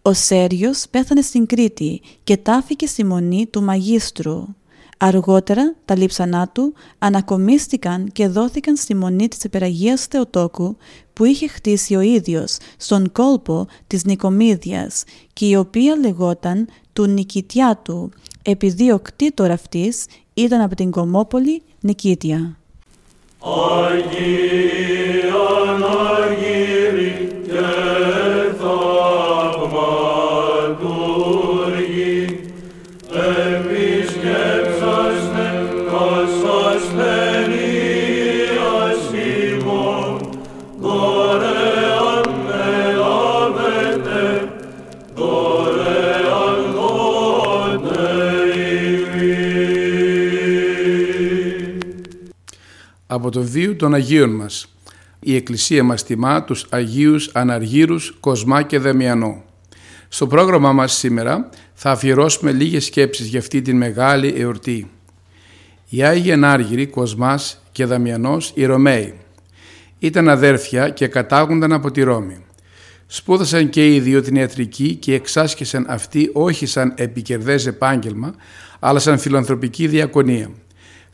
Ο 0.02 0.12
Σέριος 0.12 0.84
πέθανε 0.90 1.20
στην 1.20 1.46
Κρήτη 1.46 2.00
και 2.24 2.36
τάφηκε 2.36 2.86
στη 2.86 3.04
μονή 3.04 3.46
του 3.46 3.62
Μαγίστρου. 3.62 4.44
Αργότερα 4.98 5.74
τα 5.84 5.96
λείψανά 5.96 6.48
του 6.48 6.74
ανακομίστηκαν 6.98 8.08
και 8.12 8.28
δόθηκαν 8.28 8.76
στη 8.76 8.94
μονή 8.94 9.28
της 9.28 9.44
Υπεραγίας 9.44 10.04
Θεοτόκου 10.04 10.76
που 11.12 11.24
είχε 11.24 11.48
χτίσει 11.48 11.94
ο 11.94 12.00
ίδιος 12.00 12.56
στον 12.76 13.12
κόλπο 13.12 13.66
της 13.86 14.04
Νικομίδιας 14.04 15.04
και 15.32 15.46
η 15.46 15.56
οποία 15.56 15.96
λεγόταν 15.96 16.68
του 16.92 17.06
Νικητιάτου 17.06 18.10
επειδή 18.42 18.92
ο 18.92 18.98
κτήτορ 18.98 19.50
αυτής 19.50 20.06
ήταν 20.34 20.60
από 20.60 20.74
την 20.74 20.90
Κομόπολη 20.90 21.62
Νικήτια. 21.80 22.58
Αγίαν 23.40 24.56
από 53.16 53.30
το 53.30 53.42
βίο 53.42 53.76
των 53.76 53.94
Αγίων 53.94 54.30
μας. 54.30 54.74
Η 55.20 55.36
Εκκλησία 55.36 55.82
μας 55.84 56.04
τιμά 56.04 56.44
τους 56.44 56.66
Αγίους 56.70 57.30
Αναργύρους 57.32 58.16
Κοσμά 58.20 58.62
και 58.62 58.78
Δεμιανό. 58.78 59.44
Στο 60.08 60.26
πρόγραμμά 60.26 60.72
μας 60.72 60.92
σήμερα 60.92 61.48
θα 61.74 61.90
αφιερώσουμε 61.90 62.52
λίγες 62.52 62.84
σκέψεις 62.84 63.26
για 63.26 63.38
αυτή 63.38 63.62
την 63.62 63.76
μεγάλη 63.76 64.34
εορτή. 64.36 64.90
Οι 65.88 66.02
Άγιοι 66.02 66.32
Ανάργυροι 66.32 66.86
Κοσμάς 66.86 67.62
και 67.72 67.84
Δαμιανός 67.84 68.52
οι 68.54 68.64
Ρωμαίοι 68.64 69.14
ήταν 69.98 70.28
αδέρφια 70.28 70.88
και 70.88 71.06
κατάγονταν 71.06 71.72
από 71.72 71.90
τη 71.90 72.02
Ρώμη. 72.02 72.44
Σπούδασαν 73.06 73.68
και 73.68 73.94
οι 73.94 74.00
δύο 74.00 74.22
την 74.22 74.36
ιατρική 74.36 74.94
και 74.94 75.14
εξάσκησαν 75.14 75.86
αυτή 75.88 76.30
όχι 76.32 76.66
σαν 76.66 76.92
επικερδές 76.96 77.66
επάγγελμα, 77.66 78.34
αλλά 78.78 78.98
σαν 78.98 79.18
φιλανθρωπική 79.18 79.86
διακονία. 79.86 80.50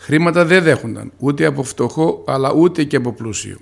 Χρήματα 0.04 0.44
δεν 0.44 0.62
δέχονταν 0.62 1.12
ούτε 1.18 1.44
από 1.44 1.62
φτωχό 1.62 2.24
αλλά 2.26 2.52
ούτε 2.52 2.84
και 2.84 2.96
από 2.96 3.12
πλούσιο. 3.12 3.56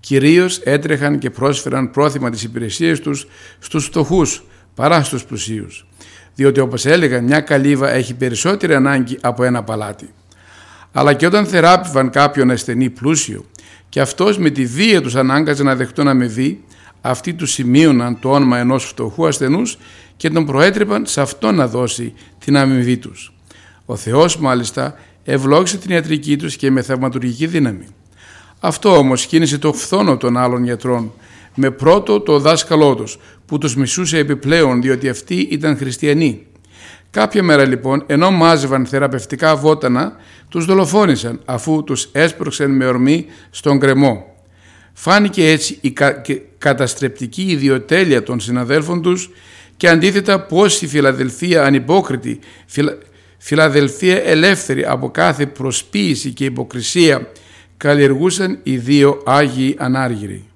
Κυρίως 0.00 0.58
έτρεχαν 0.58 1.18
και 1.18 1.30
πρόσφεραν 1.30 1.90
πρόθυμα 1.90 2.30
τις 2.30 2.42
υπηρεσίες 2.42 3.00
τους 3.00 3.26
στους 3.58 3.84
φτωχούς 3.84 4.44
παρά 4.74 5.02
στους 5.02 5.24
πλουσίους. 5.24 5.86
Διότι 6.34 6.60
όπως 6.60 6.86
έλεγαν 6.86 7.24
μια 7.24 7.40
καλύβα 7.40 7.90
έχει 7.90 8.14
περισσότερη 8.14 8.74
ανάγκη 8.74 9.18
από 9.20 9.44
ένα 9.44 9.62
παλάτι. 9.62 10.08
Αλλά 10.92 11.12
και 11.12 11.26
όταν 11.26 11.46
θεράπευαν 11.46 12.10
κάποιον 12.10 12.50
ασθενή 12.50 12.90
πλούσιο 12.90 13.44
και 13.88 14.00
αυτός 14.00 14.38
με 14.38 14.50
τη 14.50 14.66
βία 14.66 15.02
τους 15.02 15.14
ανάγκαζε 15.14 15.62
να 15.62 15.76
δεχτούν 15.76 16.08
αμοιβή, 16.08 16.64
αυτοί 17.00 17.34
τους 17.34 17.52
σημείωναν 17.52 18.18
το 18.20 18.30
όνομα 18.30 18.58
ενός 18.58 18.84
φτωχού 18.84 19.26
ασθενούς 19.26 19.78
και 20.16 20.30
τον 20.30 20.46
προέτρεπαν 20.46 21.06
σε 21.06 21.20
αυτό 21.20 21.52
να 21.52 21.68
δώσει 21.68 22.14
την 22.44 22.56
αμοιβή 22.56 22.96
τους. 22.96 23.32
Ο 23.84 23.96
Θεός 23.96 24.38
μάλιστα 24.38 24.94
ευλόγησε 25.24 25.76
την 25.78 25.90
ιατρική 25.90 26.36
τους 26.36 26.56
και 26.56 26.70
με 26.70 26.82
θαυματουργική 26.82 27.46
δύναμη. 27.46 27.86
Αυτό 28.60 28.96
όμως 28.96 29.26
κίνησε 29.26 29.58
το 29.58 29.72
φθόνο 29.72 30.16
των 30.16 30.36
άλλων 30.36 30.64
γιατρών 30.64 31.12
με 31.54 31.70
πρώτο 31.70 32.20
το 32.20 32.38
δάσκαλό 32.38 32.94
τους 32.94 33.18
που 33.46 33.58
τους 33.58 33.76
μισούσε 33.76 34.18
επιπλέον 34.18 34.82
διότι 34.82 35.08
αυτοί 35.08 35.34
ήταν 35.34 35.76
χριστιανοί. 35.76 36.46
Κάποια 37.10 37.42
μέρα 37.42 37.66
λοιπόν, 37.66 38.04
ενώ 38.06 38.30
μάζευαν 38.30 38.86
θεραπευτικά 38.86 39.56
βότανα, 39.56 40.16
τους 40.48 40.64
δολοφόνησαν 40.64 41.40
αφού 41.44 41.84
τους 41.84 42.08
έσπρωξαν 42.12 42.70
με 42.70 42.86
ορμή 42.86 43.26
στον 43.50 43.78
κρεμό. 43.78 44.36
Φάνηκε 44.92 45.50
έτσι 45.50 45.78
η 45.80 45.92
καταστρεπτική 46.58 47.42
ιδιοτέλεια 47.42 48.22
των 48.22 48.40
συναδέλφων 48.40 49.02
τους 49.02 49.30
και 49.76 49.88
αντίθετα 49.88 50.40
πως 50.40 50.82
η 50.82 50.86
Φιλαδελφία 50.86 51.64
ανυπόκριτη, 51.64 52.38
Φιλαδελφία 53.38 54.22
ελεύθερη 54.22 54.84
από 54.84 55.10
κάθε 55.10 55.46
προσποίηση 55.46 56.32
και 56.32 56.44
υποκρισία 56.44 57.30
καλλιεργούσαν 57.76 58.58
οι 58.62 58.76
δύο 58.76 59.22
Άγιοι 59.26 59.76
Ανάργυροι. 59.78 60.47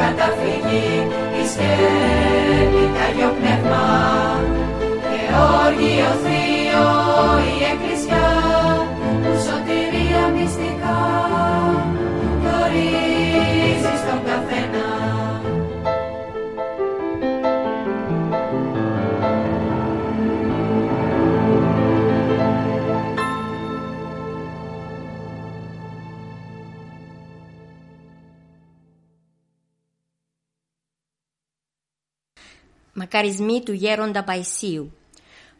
καταφύγει 0.00 0.90
η 1.40 1.42
σκέπη 1.52 2.84
πνεύμα 3.38 3.84
και 5.10 5.22
όργιος 5.64 6.41
Μακαρισμοί 33.14 33.62
του 33.62 33.72
γέροντα 33.72 34.24
Παϊσίου. 34.24 34.92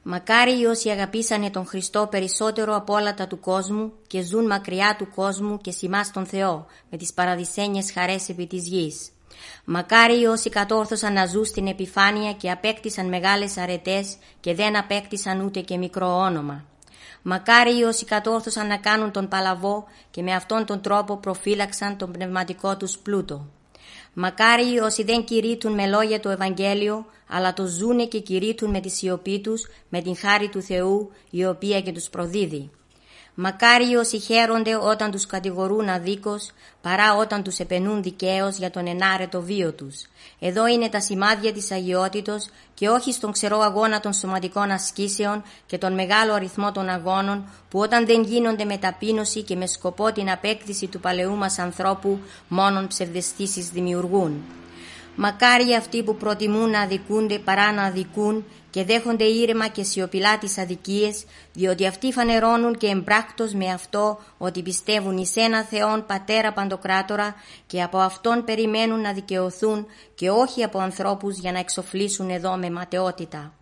Μακάρι 0.02 0.64
όσοι 0.64 0.90
αγαπήσανε 0.90 1.50
τον 1.50 1.66
Χριστό 1.66 2.06
περισσότερο 2.10 2.76
από 2.76 2.92
όλα 2.92 3.14
τα 3.14 3.26
του 3.26 3.40
κόσμου 3.40 3.92
και 4.06 4.22
ζουν 4.22 4.46
μακριά 4.46 4.96
του 4.98 5.08
κόσμου 5.14 5.58
και 5.58 5.70
σημάς 5.70 6.10
τον 6.10 6.26
Θεό 6.26 6.66
με 6.90 6.96
τις 6.98 7.12
παραδεισένιες 7.12 7.92
χαρές 7.92 8.28
επί 8.28 8.46
της 8.46 8.66
γης. 8.66 9.10
Μακάρι 9.64 10.24
όσοι 10.24 10.50
κατόρθωσαν 10.50 11.12
να 11.12 11.26
ζουν 11.26 11.44
στην 11.44 11.66
επιφάνεια 11.66 12.32
και 12.32 12.50
απέκτησαν 12.50 13.08
μεγάλες 13.08 13.56
αρετές 13.56 14.16
και 14.40 14.54
δεν 14.54 14.76
απέκτησαν 14.76 15.40
ούτε 15.40 15.60
και 15.60 15.76
μικρό 15.76 16.16
όνομα. 16.16 16.64
Μακάρι 17.22 17.82
όσοι 17.82 18.04
κατόρθωσαν 18.04 18.66
να 18.66 18.76
κάνουν 18.76 19.10
τον 19.10 19.28
παλαβό 19.28 19.84
και 20.10 20.22
με 20.22 20.34
αυτόν 20.34 20.66
τον 20.66 20.80
τρόπο 20.80 21.16
προφύλαξαν 21.16 21.96
τον 21.96 22.12
πνευματικό 22.12 22.76
τους 22.76 22.98
πλούτο. 22.98 23.46
Μακάρι 24.14 24.78
όσοι 24.78 25.02
δεν 25.04 25.24
κηρύττουν 25.24 25.72
με 25.72 25.86
λόγια 25.86 26.20
το 26.20 26.30
Ευαγγέλιο, 26.30 27.06
αλλά 27.28 27.52
το 27.52 27.66
ζούνε 27.66 28.06
και 28.06 28.20
κηρύττουν 28.20 28.70
με 28.70 28.80
τη 28.80 28.88
σιωπή 28.88 29.40
τους, 29.40 29.66
με 29.88 30.02
την 30.02 30.16
χάρη 30.16 30.48
του 30.48 30.62
Θεού, 30.62 31.10
η 31.30 31.44
οποία 31.44 31.80
και 31.80 31.92
τους 31.92 32.08
προδίδει. 32.08 32.70
Μακάρι 33.34 33.94
όσοι 33.94 34.18
χαίρονται 34.18 34.76
όταν 34.76 35.10
τους 35.10 35.26
κατηγορούν 35.26 35.88
αδίκως, 35.88 36.50
παρά 36.82 37.14
όταν 37.16 37.42
τους 37.42 37.58
επενούν 37.58 38.02
δικαίως 38.02 38.56
για 38.56 38.70
τον 38.70 38.86
ενάρετο 38.86 39.42
βίο 39.42 39.72
τους. 39.72 40.06
Εδώ 40.38 40.66
είναι 40.66 40.88
τα 40.88 41.00
σημάδια 41.00 41.52
της 41.52 41.70
αγιότητος 41.70 42.48
και 42.74 42.88
όχι 42.88 43.12
στον 43.12 43.32
ξερό 43.32 43.58
αγώνα 43.58 44.00
των 44.00 44.12
σωματικών 44.12 44.70
ασκήσεων 44.70 45.42
και 45.66 45.78
τον 45.78 45.94
μεγάλο 45.94 46.32
αριθμό 46.32 46.72
των 46.72 46.88
αγώνων 46.88 47.44
που 47.70 47.78
όταν 47.78 48.06
δεν 48.06 48.22
γίνονται 48.22 48.64
με 48.64 48.76
ταπείνωση 48.76 49.42
και 49.42 49.56
με 49.56 49.66
σκοπό 49.66 50.12
την 50.12 50.30
απέκτηση 50.30 50.86
του 50.86 51.00
παλαιού 51.00 51.36
μας 51.36 51.58
ανθρώπου 51.58 52.18
μόνον 52.48 52.86
ψευδεστήσεις 52.86 53.68
δημιουργούν. 53.68 54.44
Μακάρι 55.16 55.74
αυτοί 55.74 56.02
που 56.02 56.16
προτιμούν 56.16 56.70
να 56.70 56.80
αδικούνται 56.80 57.38
παρά 57.38 57.72
να 57.72 57.82
αδικούν 57.82 58.44
και 58.72 58.84
δέχονται 58.84 59.24
ήρεμα 59.24 59.68
και 59.68 59.82
σιωπηλά 59.82 60.38
τις 60.38 60.58
αδικίες, 60.58 61.24
διότι 61.52 61.86
αυτοί 61.86 62.12
φανερώνουν 62.12 62.76
και 62.76 62.86
εμπράκτος 62.86 63.52
με 63.54 63.68
αυτό 63.68 64.18
ότι 64.38 64.62
πιστεύουν 64.62 65.16
εις 65.16 65.36
ένα 65.36 65.62
Θεόν 65.62 66.06
Πατέρα 66.06 66.52
Παντοκράτορα 66.52 67.34
και 67.66 67.82
από 67.82 67.98
Αυτόν 67.98 68.44
περιμένουν 68.44 69.00
να 69.00 69.12
δικαιωθούν 69.12 69.86
και 70.14 70.30
όχι 70.30 70.62
από 70.64 70.78
ανθρώπους 70.78 71.38
για 71.38 71.52
να 71.52 71.58
εξοφλήσουν 71.58 72.30
εδώ 72.30 72.56
με 72.56 72.70
ματαιότητα. 72.70 73.52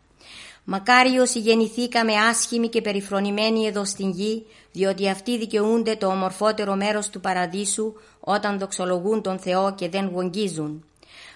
Μακάρι 0.65 1.19
όσοι 1.19 1.39
γεννηθήκαμε 1.39 2.13
άσχημοι 2.15 2.69
και 2.69 2.81
περιφρονημένοι 2.81 3.67
εδώ 3.67 3.85
στην 3.85 4.11
γη, 4.11 4.47
διότι 4.73 5.09
αυτοί 5.09 5.39
δικαιούνται 5.39 5.97
το 5.97 6.07
ομορφότερο 6.07 6.75
μέρος 6.75 7.09
του 7.09 7.21
παραδείσου 7.21 7.93
όταν 8.21 8.59
δοξολογούν 8.59 9.23
τον 9.23 9.39
Θεό 9.39 9.75
και 9.75 9.89
δεν 9.89 10.11
γογγίζουν. 10.15 10.85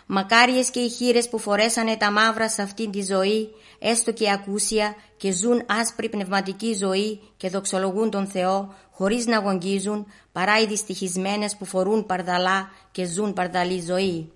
Μακάριες 0.06 0.70
και 0.70 0.80
οι 0.80 0.88
χείρες 0.88 1.28
που 1.28 1.38
φορέσανε 1.38 1.96
τα 1.96 2.10
μαύρα 2.10 2.48
σε 2.48 2.62
αυτήν 2.62 2.90
τη 2.90 3.02
ζωή, 3.02 3.48
έστω 3.78 4.12
και 4.12 4.30
ακούσια, 4.30 4.94
και 5.16 5.32
ζουν 5.32 5.62
άσπρη 5.66 6.08
πνευματική 6.08 6.74
ζωή 6.74 7.20
και 7.36 7.48
δοξολογούν 7.48 8.10
τον 8.10 8.26
Θεό, 8.26 8.74
χωρίς 8.90 9.26
να 9.26 9.38
γογγίζουν, 9.38 10.06
παρά 10.32 10.60
οι 10.60 10.66
δυστυχισμένες 10.66 11.56
που 11.56 11.64
φορούν 11.64 12.06
παρδαλά 12.06 12.70
και 12.92 13.04
ζουν 13.04 13.32
παρδαλή 13.32 13.80
ζωή. 13.80 14.32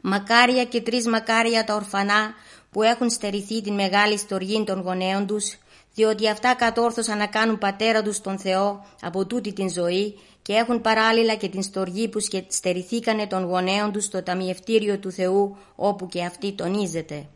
Μακάρια 0.00 0.64
και 0.64 0.80
τρεις 0.80 1.06
μακάρια 1.06 1.64
τα 1.64 1.74
ορφανά 1.74 2.34
που 2.70 2.82
έχουν 2.82 3.10
στερηθεί 3.10 3.60
την 3.62 3.74
μεγάλη 3.74 4.18
στοργή 4.18 4.64
των 4.64 4.80
γονέων 4.80 5.26
τους, 5.26 5.56
διότι 5.94 6.28
αυτά 6.28 6.54
κατόρθωσαν 6.54 7.18
να 7.18 7.26
κάνουν 7.26 7.58
πατέρα 7.58 8.02
τους 8.02 8.20
τον 8.20 8.38
Θεό 8.38 8.86
από 9.02 9.26
τούτη 9.26 9.52
την 9.52 9.70
ζωή 9.70 10.18
και 10.42 10.52
έχουν 10.52 10.80
παράλληλα 10.80 11.34
και 11.34 11.48
την 11.48 11.62
στοργή 11.62 12.08
που 12.08 12.18
στερηθήκανε 12.48 13.26
των 13.26 13.44
γονέων 13.44 13.92
τους 13.92 14.04
στο 14.04 14.22
ταμιευτήριο 14.22 14.98
του 14.98 15.10
Θεού 15.10 15.56
όπου 15.76 16.06
και 16.06 16.24
αυτή 16.24 16.52
τονίζεται. 16.52 17.26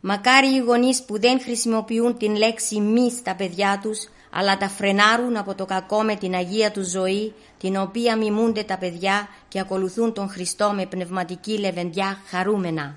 Μακάρι 0.00 0.48
οι 0.48 0.58
γονείς 0.58 1.02
που 1.02 1.20
δεν 1.20 1.40
χρησιμοποιούν 1.40 2.16
την 2.16 2.36
λέξη 2.36 2.80
μη 2.80 3.10
στα 3.10 3.34
παιδιά 3.34 3.78
τους, 3.82 4.08
αλλά 4.30 4.56
τα 4.56 4.68
φρενάρουν 4.68 5.36
από 5.36 5.54
το 5.54 5.64
κακό 5.64 6.02
με 6.02 6.16
την 6.16 6.34
Αγία 6.34 6.70
τους 6.70 6.90
ζωή, 6.90 7.32
την 7.58 7.76
οποία 7.76 8.16
μιμούνται 8.16 8.62
τα 8.62 8.78
παιδιά 8.78 9.28
και 9.48 9.60
ακολουθούν 9.60 10.12
τον 10.12 10.28
Χριστό 10.28 10.72
με 10.72 10.86
πνευματική 10.86 11.58
λεβεντιά 11.58 12.20
χαρούμενα. 12.26 12.96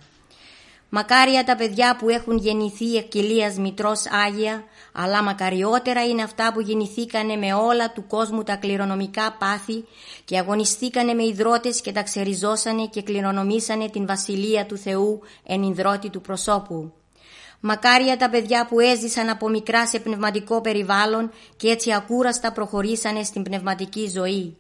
Μακάρια 0.98 1.44
τα 1.44 1.56
παιδιά 1.56 1.96
που 1.96 2.10
έχουν 2.10 2.38
γεννηθεί 2.38 2.96
εκκυλίας 2.96 3.58
μητρός 3.58 4.04
Άγια, 4.26 4.64
αλλά 4.92 5.24
μακαριότερα 5.24 6.06
είναι 6.06 6.24
αυτά 6.24 6.52
που 6.54 6.62
γεννηθήκανε 6.62 7.36
με 7.36 7.54
όλα 7.54 7.92
του 7.92 8.08
κόσμου 8.08 8.44
τα 8.44 8.56
κληρονομικά 8.56 9.36
πάθη 9.40 9.86
και 10.26 10.38
αγωνιστήκανε 10.38 11.14
με 11.14 11.24
υδρότες 11.24 11.82
και 11.82 11.92
τα 11.92 12.04
ξεριζώσανε 12.04 12.86
και 12.86 13.02
κληρονομήσανε 13.02 13.90
την 13.90 14.06
βασιλεία 14.06 14.66
του 14.66 14.78
Θεού 14.78 15.22
εν 15.44 15.64
υδρότη 15.64 16.10
του 16.10 16.22
προσώπου. 16.22 16.94
Μακάρια 17.60 18.18
τα 18.18 18.30
παιδιά 18.30 18.66
που 18.66 18.80
έζησαν 18.80 19.30
από 19.30 19.50
μικρά 19.50 19.88
σε 19.88 20.00
πνευματικό 20.00 20.62
περιβάλλον 20.62 21.32
και 21.58 21.68
έτσι 21.68 21.94
ακούραστα 21.94 22.52
προχωρήσανε 22.52 23.24
στην 23.24 23.44
πνευματική 23.44 24.10
ζωή. 24.10 24.58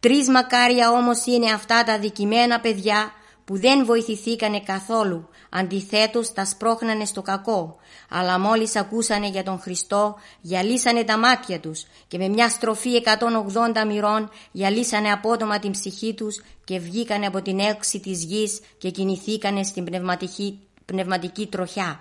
Τρεις 0.00 0.28
μακάρια 0.28 0.90
όμως 0.90 1.26
είναι 1.26 1.50
αυτά 1.50 1.84
τα 1.84 1.98
δικημένα 1.98 2.60
παιδιά 2.60 3.12
που 3.44 3.58
δεν 3.58 3.84
βοηθηθήκανε 3.84 4.60
καθόλου, 4.60 5.28
αντιθέτως 5.52 6.32
τα 6.32 6.44
σπρώχνανε 6.44 7.04
στο 7.04 7.22
κακό, 7.22 7.76
αλλά 8.08 8.38
μόλις 8.38 8.76
ακούσανε 8.76 9.28
για 9.28 9.42
τον 9.42 9.60
Χριστό 9.60 10.16
γυαλίσανε 10.40 11.04
τα 11.04 11.18
μάτια 11.18 11.60
τους 11.60 11.86
και 12.08 12.18
με 12.18 12.28
μια 12.28 12.48
στροφή 12.48 12.90
180 13.04 13.86
μοιρών 13.86 14.30
γυαλίσανε 14.52 15.10
απότομα 15.10 15.58
την 15.58 15.70
ψυχή 15.70 16.14
τους 16.14 16.42
και 16.64 16.78
βγήκανε 16.78 17.26
από 17.26 17.42
την 17.42 17.58
έξι 17.58 18.00
της 18.00 18.24
γης 18.24 18.60
και 18.78 18.90
κινηθήκανε 18.90 19.62
στην 19.62 19.84
πνευματική, 19.84 20.58
πνευματική 20.84 21.46
τροχιά. 21.46 22.00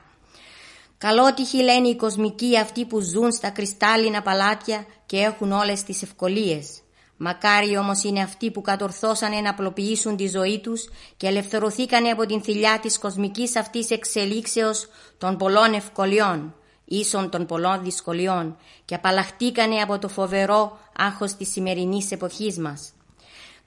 Καλότυχοι 0.98 1.58
λένε 1.58 1.88
οι 1.88 1.96
κοσμικοί 1.96 2.58
αυτοί 2.58 2.86
που 2.86 3.00
ζουν 3.00 3.32
στα 3.32 3.50
κρυστάλλινα 3.50 4.22
παλάτια 4.22 4.86
και 5.06 5.18
έχουν 5.18 5.52
όλες 5.52 5.84
τις 5.84 6.02
ευκολίες. 6.02 6.81
Μακάρι 7.24 7.78
όμως 7.78 8.04
είναι 8.04 8.22
αυτοί 8.22 8.52
που 8.52 8.62
κατορθώσανε 8.62 9.40
να 9.42 9.50
απλοποιήσουν 9.50 10.16
τη 10.16 10.28
ζωή 10.28 10.60
τους 10.60 10.90
και 11.18 11.28
ελευθερωθήκανε 11.28 12.10
από 12.10 12.26
την 12.26 12.42
θηλιά 12.42 12.80
της 12.80 13.00
κοσμικής 13.00 13.56
αυτής 13.56 13.90
εξελίξεως 13.90 14.88
των 15.18 15.38
πολλών 15.38 15.74
ευκολιών, 15.74 16.56
ίσων 16.86 17.30
των 17.30 17.46
πολλών 17.46 17.84
δυσκολιών 17.84 18.58
και 18.86 18.96
απαλλαχτήκανε 18.96 19.82
από 19.82 20.00
το 20.00 20.08
φοβερό 20.08 20.78
άγχος 20.98 21.36
της 21.36 21.52
σημερινής 21.52 22.12
εποχής 22.12 22.58
μας. 22.58 22.94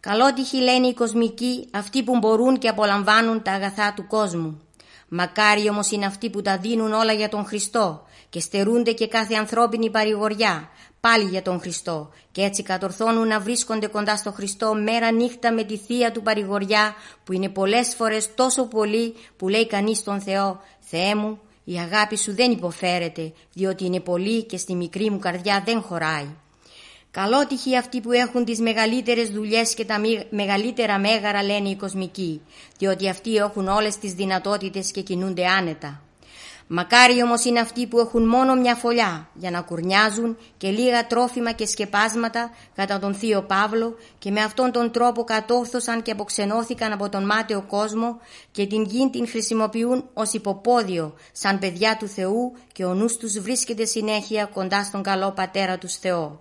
Καλότυχοι 0.01 0.57
λένε 0.57 0.87
οι 0.87 0.95
κοσμικοί 0.95 1.69
αυτοί 1.73 2.03
που 2.03 2.19
μπορούν 2.19 2.59
και 2.59 2.69
απολαμβάνουν 2.69 3.43
τα 3.43 3.53
αγαθά 3.53 3.93
του 3.97 4.07
κόσμου. 4.07 4.61
Μακάρι 5.09 5.69
όμως 5.69 5.91
είναι 5.91 6.07
αυτοί 6.07 6.31
που 6.31 6.43
τα 6.43 6.59
δίνουν 6.59 6.93
όλα 6.93 7.13
για 7.13 7.29
τον 7.29 7.45
Χριστό 7.45 8.07
και 8.29 8.41
στερούνται 8.41 8.93
και 8.93 9.09
κάθε 9.09 9.35
ανθρώπινη 9.35 9.91
παρηγοριά, 9.91 10.69
πάλι 11.05 11.29
για 11.29 11.43
τον 11.43 11.61
Χριστό 11.61 12.11
και 12.33 12.43
έτσι 12.43 12.63
κατορθώνουν 12.63 13.27
να 13.27 13.41
βρίσκονται 13.41 13.87
κοντά 13.87 14.17
στο 14.17 14.33
Χριστό 14.33 14.75
μέρα 14.75 15.13
νύχτα 15.13 15.53
με 15.53 15.65
τη 15.65 15.77
Θεία 15.77 16.13
του 16.13 16.23
παρηγοριά 16.23 16.95
που 17.25 17.33
είναι 17.33 17.49
πολλές 17.49 17.95
φορές 17.95 18.35
τόσο 18.35 18.67
πολύ 18.67 19.15
που 19.37 19.49
λέει 19.49 19.67
κανείς 19.67 19.99
στον 19.99 20.21
Θεό 20.21 20.61
«Θεέ 20.81 21.15
μου, 21.15 21.39
η 21.65 21.75
αγάπη 21.75 22.17
σου 22.17 22.35
δεν 22.35 22.51
υποφέρεται 22.51 23.33
διότι 23.53 23.85
είναι 23.85 24.01
πολύ 24.01 24.43
και 24.43 24.57
στη 24.57 24.75
μικρή 24.75 25.11
μου 25.11 25.19
καρδιά 25.19 25.63
δεν 25.67 25.81
χωράει». 25.83 26.27
Καλότυχοι 27.11 27.77
αυτοί 27.77 28.01
που 28.01 28.13
έχουν 28.13 28.45
τις 28.45 28.61
μεγαλύτερες 28.61 29.29
δουλειές 29.29 29.75
και 29.75 29.85
τα 29.85 30.01
μεγαλύτερα 30.31 30.99
μέγαρα 30.99 31.43
λένε 31.43 31.69
οι 31.69 31.77
κοσμικοί, 31.77 32.41
διότι 32.79 33.09
αυτοί 33.09 33.37
έχουν 33.37 33.69
όλες 33.69 33.99
τις 33.99 34.13
δυνατότητες 34.13 34.91
και 34.91 35.01
κινούνται 35.01 35.47
άνετα. 35.47 36.04
Μακάρι 36.67 37.23
όμως 37.23 37.45
είναι 37.45 37.61
αυτοί 37.61 37.87
που 37.87 37.99
έχουν 37.99 38.29
μόνο 38.29 38.55
μια 38.55 38.75
φωλιά 38.75 39.29
για 39.35 39.51
να 39.51 39.61
κουρνιάζουν 39.61 40.37
και 40.57 40.69
λίγα 40.71 41.07
τρόφιμα 41.07 41.53
και 41.53 41.67
σκεπάσματα 41.67 42.51
κατά 42.75 42.99
τον 42.99 43.15
Θείο 43.15 43.43
Παύλο 43.43 43.97
και 44.19 44.31
με 44.31 44.41
αυτόν 44.41 44.73
τον 44.73 44.91
τρόπο 44.91 45.25
κατόρθωσαν 45.25 46.03
και 46.03 46.11
αποξενώθηκαν 46.11 46.93
από 46.93 47.09
τον 47.09 47.25
μάταιο 47.25 47.63
κόσμο 47.63 48.21
και 48.51 48.67
την 48.67 48.83
γη 48.83 49.11
την 49.11 49.29
χρησιμοποιούν 49.29 50.05
ως 50.15 50.33
υποπόδιο 50.33 51.15
σαν 51.33 51.59
παιδιά 51.59 51.97
του 51.97 52.09
Θεού 52.09 52.53
και 52.73 52.85
ο 52.85 52.95
νους 52.95 53.17
τους 53.17 53.39
βρίσκεται 53.41 53.85
συνέχεια 53.85 54.45
κοντά 54.45 54.85
στον 54.85 55.03
καλό 55.03 55.33
Πατέρα 55.33 55.79
τους 55.79 55.97
Θεό. 55.97 56.41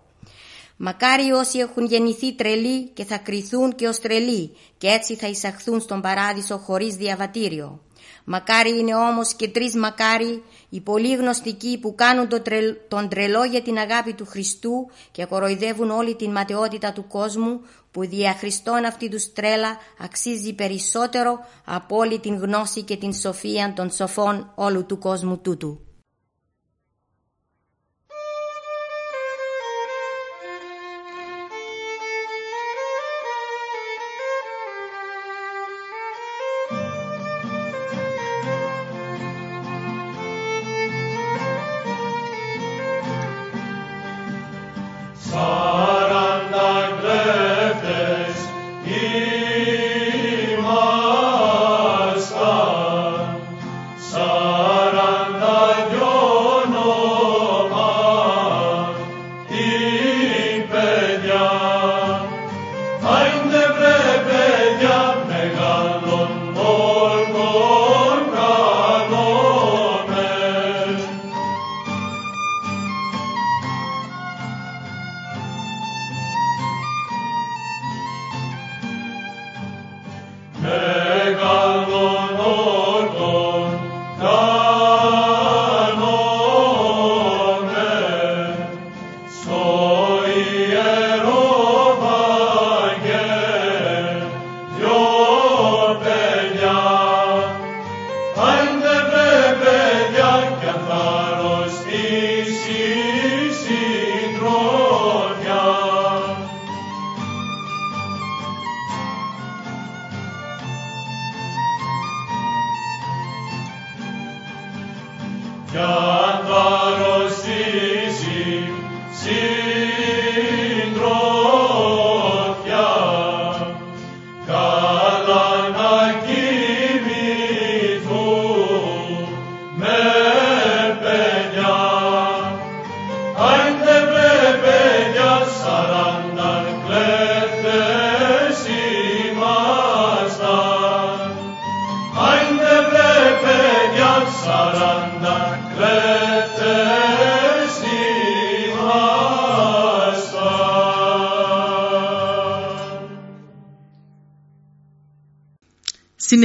Μακάρι 0.78 1.32
όσοι 1.32 1.60
έχουν 1.60 1.86
γεννηθεί 1.86 2.34
τρελοί 2.34 2.88
και 2.88 3.06
θα 3.06 3.18
κριθούν 3.18 3.76
και 3.76 3.88
ως 3.88 4.00
τρελοί 4.00 4.56
και 4.78 4.88
έτσι 4.88 5.16
θα 5.16 5.28
εισαχθούν 5.28 5.80
στον 5.80 6.02
παράδεισο 6.02 6.58
χωρίς 6.58 6.96
διαβατήριο. 6.96 7.80
Μακάρι 8.24 8.78
είναι 8.80 8.96
όμως 8.96 9.34
και 9.34 9.48
τρεις 9.48 9.76
μακάρι 9.76 10.44
οι 10.70 10.82
πολύ 10.82 11.16
γνωστικοί 11.16 11.80
που 11.80 11.96
κάνουν 11.96 12.28
τον, 12.28 12.42
τον 12.88 13.10
τρελό 13.10 13.44
για 13.44 13.62
την 13.62 13.78
αγάπη 13.78 14.14
του 14.14 14.26
Χριστού 14.26 14.90
και 15.12 15.26
κοροϊδεύουν 15.26 15.90
όλη 15.90 16.16
την 16.16 16.32
ματαιότητα 16.32 16.94
του 16.94 17.08
κόσμου 17.08 17.62
που 17.92 18.08
δια 18.08 18.34
Χριστόν 18.34 18.86
αυτή 18.86 19.10
τους 19.10 19.34
τρέλα 19.34 19.78
αξίζει 20.00 20.54
περισσότερο 20.54 21.40
από 21.66 21.98
όλη 21.98 22.20
την 22.20 22.36
γνώση 22.36 22.82
και 22.82 22.98
την 22.98 23.14
σοφία 23.14 23.74
των 23.76 23.92
σοφών 23.92 24.52
όλου 24.56 24.86
του 24.86 24.98
κόσμου 24.98 25.38
τούτου. 25.38 25.93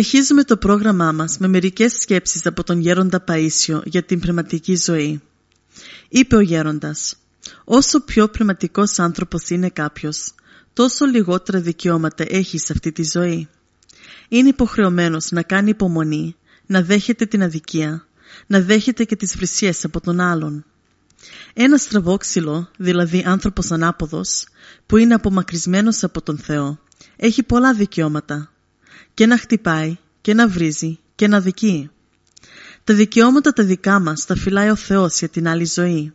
Συνεχίζουμε 0.00 0.44
το 0.44 0.56
πρόγραμμά 0.56 1.12
μας 1.12 1.38
με 1.38 1.48
μερικές 1.48 1.92
σκέψεις 1.92 2.46
από 2.46 2.64
τον 2.64 2.80
Γέροντα 2.80 3.24
Παΐσιο 3.28 3.80
για 3.84 4.02
την 4.02 4.20
πνευματική 4.20 4.76
ζωή. 4.76 5.22
Είπε 6.08 6.36
ο 6.36 6.40
Γέροντας 6.40 7.16
«Όσο 7.64 8.00
πιο 8.00 8.28
πνευματικός 8.28 8.98
άνθρωπος 8.98 9.48
είναι 9.48 9.68
κάποιος, 9.68 10.34
τόσο 10.72 11.06
λιγότερα 11.06 11.60
δικαιώματα 11.60 12.24
έχει 12.28 12.58
σε 12.58 12.72
αυτή 12.72 12.92
τη 12.92 13.04
ζωή. 13.04 13.48
Είναι 14.28 14.48
υποχρεωμένος 14.48 15.30
να 15.30 15.42
κάνει 15.42 15.70
υπομονή, 15.70 16.36
να 16.66 16.82
δέχεται 16.82 17.26
την 17.26 17.42
αδικία, 17.42 18.06
να 18.46 18.60
δέχεται 18.60 19.04
και 19.04 19.16
τις 19.16 19.34
φρυσίες 19.34 19.84
από 19.84 20.00
τον 20.00 20.20
άλλον. 20.20 20.64
Ένα 21.54 21.76
στραβόξυλο, 21.76 22.70
δηλαδή 22.76 23.22
άνθρωπος 23.26 23.70
ανάποδος, 23.70 24.46
που 24.86 24.96
είναι 24.96 25.14
απομακρυσμένος 25.14 26.02
από 26.04 26.22
τον 26.22 26.38
Θεό, 26.38 26.78
έχει 27.16 27.42
πολλά 27.42 27.74
δικαιώματα 27.74 28.52
και 29.18 29.26
να 29.26 29.38
χτυπάει 29.38 29.96
και 30.20 30.34
να 30.34 30.48
βρίζει 30.48 30.98
και 31.14 31.28
να 31.28 31.40
δικεί. 31.40 31.90
Τα 32.84 32.94
δικαιώματα 32.94 33.52
τα 33.52 33.64
δικά 33.64 34.00
μας 34.00 34.24
τα 34.24 34.36
φυλάει 34.36 34.70
ο 34.70 34.76
Θεός 34.76 35.18
για 35.18 35.28
την 35.28 35.48
άλλη 35.48 35.64
ζωή. 35.64 36.12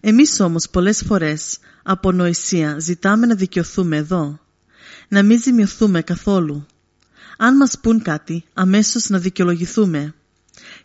Εμείς 0.00 0.40
όμως 0.40 0.68
πολλές 0.70 1.02
φορές 1.06 1.58
από 1.82 2.12
νοησία 2.12 2.76
ζητάμε 2.78 3.26
να 3.26 3.34
δικαιωθούμε 3.34 3.96
εδώ. 3.96 4.38
Να 5.08 5.22
μην 5.22 5.42
ζημιωθούμε 5.42 6.02
καθόλου. 6.02 6.66
Αν 7.36 7.56
μας 7.56 7.78
πούν 7.80 8.02
κάτι, 8.02 8.44
αμέσως 8.54 9.08
να 9.08 9.18
δικαιολογηθούμε. 9.18 10.14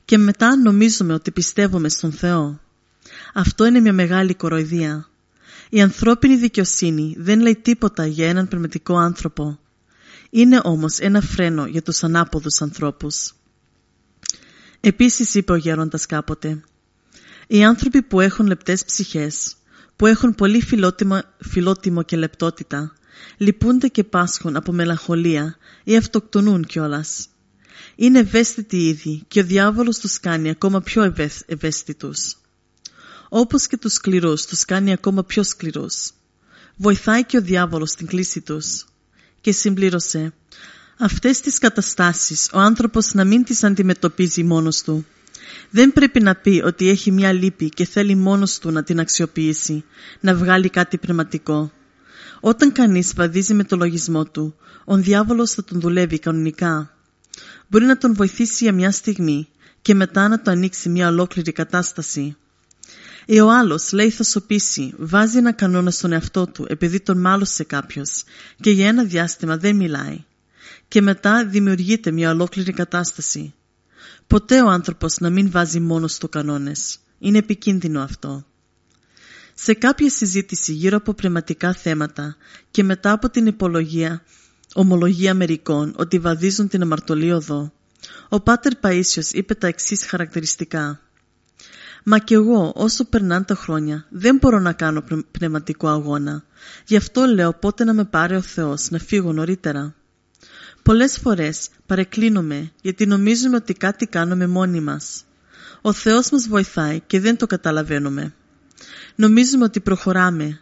Και 0.05 0.17
μετά 0.17 0.55
νομίζουμε 0.55 1.13
ότι 1.13 1.31
πιστεύουμε 1.31 1.89
στον 1.89 2.11
Θεό. 2.11 2.59
Αυτό 3.33 3.65
είναι 3.65 3.79
μια 3.79 3.93
μεγάλη 3.93 4.33
κοροϊδία. 4.35 5.09
Η 5.69 5.81
ανθρώπινη 5.81 6.35
δικαιοσύνη 6.35 7.15
δεν 7.17 7.39
λέει 7.39 7.59
τίποτα 7.61 8.05
για 8.05 8.29
έναν 8.29 8.47
πνευματικό 8.47 8.97
άνθρωπο. 8.97 9.59
Είναι 10.29 10.59
όμως 10.63 10.99
ένα 10.99 11.21
φρένο 11.21 11.65
για 11.65 11.81
τους 11.81 12.03
ανάποδους 12.03 12.61
ανθρώπους. 12.61 13.33
Επίσης 14.79 15.35
είπε 15.35 15.51
ο 15.51 15.55
γέροντας 15.55 16.05
κάποτε 16.05 16.63
«Οι 17.47 17.63
άνθρωποι 17.63 18.01
που 18.01 18.19
έχουν 18.19 18.45
λεπτές 18.47 18.85
ψυχές, 18.85 19.55
που 19.95 20.05
έχουν 20.05 20.35
πολύ 20.35 20.61
φιλότιμο, 20.61 21.21
φιλότιμο 21.39 22.03
και 22.03 22.17
λεπτότητα, 22.17 22.93
λυπούνται 23.37 23.87
και 23.87 24.03
πάσχουν 24.03 24.55
από 24.55 24.71
μελαγχολία 24.71 25.57
ή 25.83 25.97
αυτοκτονούν 25.97 26.65
κιόλας. 26.65 27.27
Είναι 27.95 28.19
ευαίσθητοι 28.19 28.87
ήδη 28.87 29.23
και 29.27 29.39
ο 29.39 29.43
διάβολος 29.43 29.99
τους 29.99 30.19
κάνει 30.19 30.49
ακόμα 30.49 30.81
πιο 30.81 31.13
ευαίσθητους. 31.45 32.35
Όπως 33.29 33.67
και 33.67 33.77
τους 33.77 33.93
σκληρούς 33.93 34.45
τους 34.45 34.65
κάνει 34.65 34.93
ακόμα 34.93 35.23
πιο 35.23 35.43
σκληρούς. 35.43 36.11
Βοηθάει 36.75 37.25
και 37.25 37.37
ο 37.37 37.41
διάβολος 37.41 37.89
στην 37.89 38.07
κλίση 38.07 38.41
τους. 38.41 38.85
Και 39.47 39.53
συμπλήρωσε 39.53 40.33
Αυτές 40.97 41.39
τις 41.39 41.57
καταστάσεις 41.57 42.49
ο 42.53 42.59
άνθρωπος 42.59 43.13
να 43.13 43.25
μην 43.25 43.43
τις 43.43 43.63
αντιμετωπίζει 43.63 44.43
μόνος 44.43 44.81
του. 44.81 45.05
Δεν 45.69 45.93
πρέπει 45.93 46.19
να 46.19 46.35
πει 46.35 46.61
ότι 46.65 46.89
έχει 46.89 47.11
μια 47.11 47.31
λύπη 47.33 47.69
και 47.69 47.85
θέλει 47.85 48.15
μόνος 48.15 48.59
του 48.59 48.71
να 48.71 48.83
την 48.83 48.99
αξιοποιήσει, 48.99 49.83
να 50.19 50.35
βγάλει 50.35 50.69
κάτι 50.69 50.97
πνευματικό. 50.97 51.71
Όταν 52.39 52.71
κανείς 52.71 53.13
βαδίζει 53.15 53.53
με 53.53 53.63
το 53.63 53.75
λογισμό 53.75 54.25
του, 54.25 54.55
ο 54.85 54.95
διάβολος 54.95 55.51
θα 55.51 55.63
τον 55.63 55.79
δουλεύει 55.79 56.19
κανονικά. 56.19 56.97
Μπορεί 57.67 57.85
να 57.85 57.97
τον 57.97 58.13
βοηθήσει 58.13 58.63
για 58.63 58.73
μια 58.73 58.91
στιγμή 58.91 59.47
και 59.81 59.93
μετά 59.93 60.27
να 60.27 60.41
το 60.41 60.51
ανοίξει 60.51 60.89
μια 60.89 61.07
ολόκληρη 61.07 61.51
κατάσταση. 61.51 62.37
Ή 63.29 63.39
ο 63.39 63.51
άλλος 63.51 63.91
λέει 63.91 64.09
θα 64.09 64.23
σωπήσει, 64.23 64.93
βάζει 64.97 65.37
ένα 65.37 65.51
κανόνα 65.51 65.91
στον 65.91 66.11
εαυτό 66.11 66.47
του 66.47 66.65
επειδή 66.69 66.99
τον 66.99 67.17
μάλωσε 67.17 67.63
κάποιος 67.63 68.23
και 68.61 68.71
για 68.71 68.87
ένα 68.87 69.03
διάστημα 69.03 69.57
δεν 69.57 69.75
μιλάει. 69.75 70.23
Και 70.87 71.01
μετά 71.01 71.45
δημιουργείται 71.45 72.11
μια 72.11 72.31
ολόκληρη 72.31 72.71
κατάσταση. 72.71 73.53
Ποτέ 74.27 74.61
ο 74.61 74.69
άνθρωπος 74.69 75.17
να 75.19 75.29
μην 75.29 75.51
βάζει 75.51 75.79
μόνος 75.79 76.17
του 76.17 76.29
κανόνες. 76.29 76.99
Είναι 77.19 77.37
επικίνδυνο 77.37 78.01
αυτό. 78.01 78.45
Σε 79.53 79.73
κάποια 79.73 80.09
συζήτηση 80.09 80.73
γύρω 80.73 80.97
από 80.97 81.13
πνευματικά 81.13 81.73
θέματα 81.73 82.35
και 82.71 82.83
μετά 82.83 83.11
από 83.11 83.29
την 83.29 83.45
υπολογία, 83.45 84.23
ομολογία 84.73 85.33
μερικών 85.33 85.93
ότι 85.97 86.19
βαδίζουν 86.19 86.67
την 86.67 86.81
αμαρτωλή 86.81 87.31
οδό, 87.31 87.73
ο 88.29 88.39
Πάτερ 88.39 88.71
Παΐσιος 88.81 89.29
είπε 89.31 89.53
τα 89.53 89.67
εξής 89.67 90.05
χαρακτηριστικά. 90.05 91.01
Μα 92.09 92.19
κι 92.19 92.33
εγώ 92.33 92.71
όσο 92.75 93.05
περνάνε 93.05 93.43
τα 93.43 93.55
χρόνια 93.55 94.05
δεν 94.09 94.37
μπορώ 94.41 94.59
να 94.59 94.73
κάνω 94.73 95.03
πνευματικό 95.31 95.87
αγώνα. 95.87 96.43
Γι' 96.85 96.95
αυτό 96.95 97.25
λέω 97.25 97.53
πότε 97.53 97.83
να 97.83 97.93
με 97.93 98.03
πάρει 98.03 98.35
ο 98.35 98.41
Θεός 98.41 98.89
να 98.89 98.99
φύγω 98.99 99.33
νωρίτερα. 99.33 99.95
Πολλές 100.83 101.17
φορές 101.17 101.69
παρεκκλίνουμε 101.85 102.71
γιατί 102.81 103.05
νομίζουμε 103.05 103.55
ότι 103.55 103.73
κάτι 103.73 104.05
κάνουμε 104.05 104.47
μόνοι 104.47 104.79
μας. 104.79 105.23
Ο 105.81 105.93
Θεός 105.93 106.29
μας 106.29 106.47
βοηθάει 106.47 107.01
και 107.07 107.19
δεν 107.19 107.37
το 107.37 107.45
καταλαβαίνουμε. 107.45 108.33
Νομίζουμε 109.15 109.63
ότι 109.63 109.79
προχωράμε. 109.79 110.59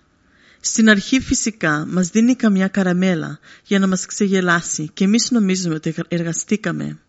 Στην 0.60 0.89
αρχή 0.89 1.19
φυσικά 1.19 1.86
μας 1.89 2.10
δίνει 2.10 2.36
καμιά 2.36 2.67
καραμέλα 2.67 3.39
για 3.63 3.79
να 3.79 3.88
μας 3.88 4.05
ξεγελάσει 4.05 4.89
και 4.93 5.03
εμείς 5.03 5.31
νομίζουμε 5.31 5.75
ότι 5.75 5.95
εργαστήκαμε. 6.08 6.99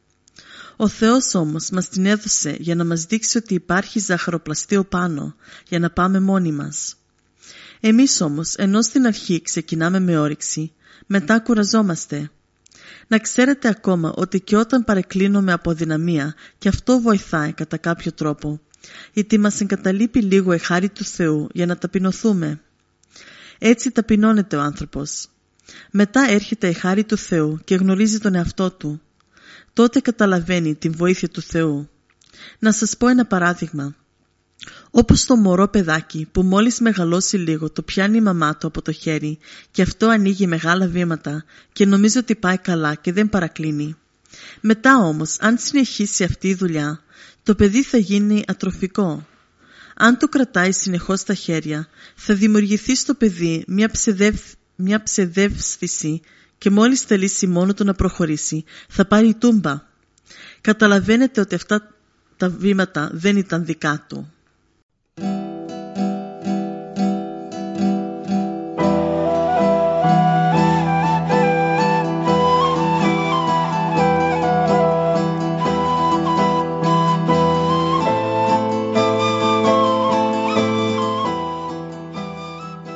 Ο 0.76 0.88
Θεός 0.88 1.34
όμως 1.34 1.70
μας 1.70 1.88
την 1.88 2.06
έδωσε 2.06 2.56
για 2.58 2.74
να 2.74 2.84
μας 2.84 3.04
δείξει 3.04 3.38
ότι 3.38 3.54
υπάρχει 3.54 3.98
ζαχαροπλαστείο 3.98 4.84
πάνω 4.84 5.34
για 5.68 5.78
να 5.78 5.90
πάμε 5.90 6.20
μόνοι 6.20 6.52
μας. 6.52 6.96
Εμείς 7.80 8.20
όμως 8.20 8.54
ενώ 8.54 8.82
στην 8.82 9.06
αρχή 9.06 9.42
ξεκινάμε 9.42 10.00
με 10.00 10.18
όρεξη, 10.18 10.72
μετά 11.06 11.40
κουραζόμαστε. 11.40 12.30
Να 13.06 13.18
ξέρετε 13.18 13.68
ακόμα 13.68 14.12
ότι 14.16 14.40
και 14.40 14.56
όταν 14.56 14.84
παρεκκλίνουμε 14.84 15.52
από 15.52 15.72
δυναμία 15.72 16.34
και 16.58 16.68
αυτό 16.68 17.00
βοηθάει 17.00 17.52
κατά 17.52 17.76
κάποιο 17.76 18.12
τρόπο, 18.12 18.60
γιατί 19.12 19.38
μας 19.38 19.60
εγκαταλείπει 19.60 20.22
λίγο 20.22 20.52
η 20.52 20.58
χάρη 20.58 20.88
του 20.88 21.04
Θεού 21.04 21.48
για 21.52 21.66
να 21.66 21.76
ταπεινωθούμε. 21.76 22.60
Έτσι 23.58 23.90
ταπεινώνεται 23.90 24.56
ο 24.56 24.60
άνθρωπος. 24.60 25.28
Μετά 25.90 26.26
έρχεται 26.28 26.68
η 26.68 26.72
χάρη 26.72 27.04
του 27.04 27.16
Θεού 27.16 27.60
και 27.64 27.74
γνωρίζει 27.74 28.18
τον 28.18 28.34
εαυτό 28.34 28.70
του 28.70 29.00
τότε 29.76 30.00
καταλαβαίνει 30.00 30.74
την 30.74 30.92
βοήθεια 30.96 31.28
του 31.28 31.42
Θεού. 31.42 31.88
Να 32.58 32.72
σας 32.72 32.96
πω 32.96 33.08
ένα 33.08 33.26
παράδειγμα. 33.26 33.94
Όπως 34.90 35.24
το 35.24 35.36
μωρό 35.36 35.68
παιδάκι 35.68 36.28
που 36.32 36.42
μόλις 36.42 36.80
μεγαλώσει 36.80 37.36
λίγο 37.36 37.70
το 37.70 37.82
πιάνει 37.82 38.16
η 38.16 38.20
μαμά 38.20 38.56
του 38.56 38.66
από 38.66 38.82
το 38.82 38.92
χέρι 38.92 39.38
και 39.70 39.82
αυτό 39.82 40.08
ανοίγει 40.08 40.46
μεγάλα 40.46 40.86
βήματα 40.86 41.44
και 41.72 41.86
νομίζει 41.86 42.18
ότι 42.18 42.34
πάει 42.36 42.58
καλά 42.58 42.94
και 42.94 43.12
δεν 43.12 43.28
παρακλίνει. 43.28 43.96
Μετά 44.60 44.96
όμως 44.96 45.36
αν 45.40 45.58
συνεχίσει 45.58 46.24
αυτή 46.24 46.48
η 46.48 46.54
δουλειά 46.54 47.02
το 47.42 47.54
παιδί 47.54 47.82
θα 47.82 47.98
γίνει 47.98 48.42
ατροφικό. 48.46 49.26
Αν 49.96 50.18
το 50.18 50.28
κρατάει 50.28 50.72
συνεχώς 50.72 51.20
στα 51.20 51.34
χέρια 51.34 51.88
θα 52.14 52.34
δημιουργηθεί 52.34 52.96
στο 52.96 53.14
παιδί 53.14 53.64
μια, 53.66 53.90
ψευδευ... 53.90 54.40
μια 54.76 55.02
ψευδεύσθηση 55.02 56.20
και 56.58 56.70
μόλις 56.70 57.00
θελήσει 57.00 57.46
μόνο 57.46 57.74
του 57.74 57.84
να 57.84 57.94
προχωρήσει 57.94 58.64
θα 58.88 59.06
πάρει 59.06 59.34
τούμπα. 59.34 59.82
Καταλαβαίνετε 60.60 61.40
ότι 61.40 61.54
αυτά 61.54 61.94
τα 62.36 62.48
βήματα 62.48 63.10
δεν 63.12 63.36
ήταν 63.36 63.64
δικά 63.64 64.04
του. 64.08 64.30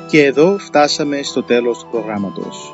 Και 0.07 0.25
εδώ 0.25 0.57
φτάσαμε 0.57 1.23
στο 1.23 1.43
τέλος 1.43 1.79
του 1.79 1.87
προγράμματος. 1.91 2.73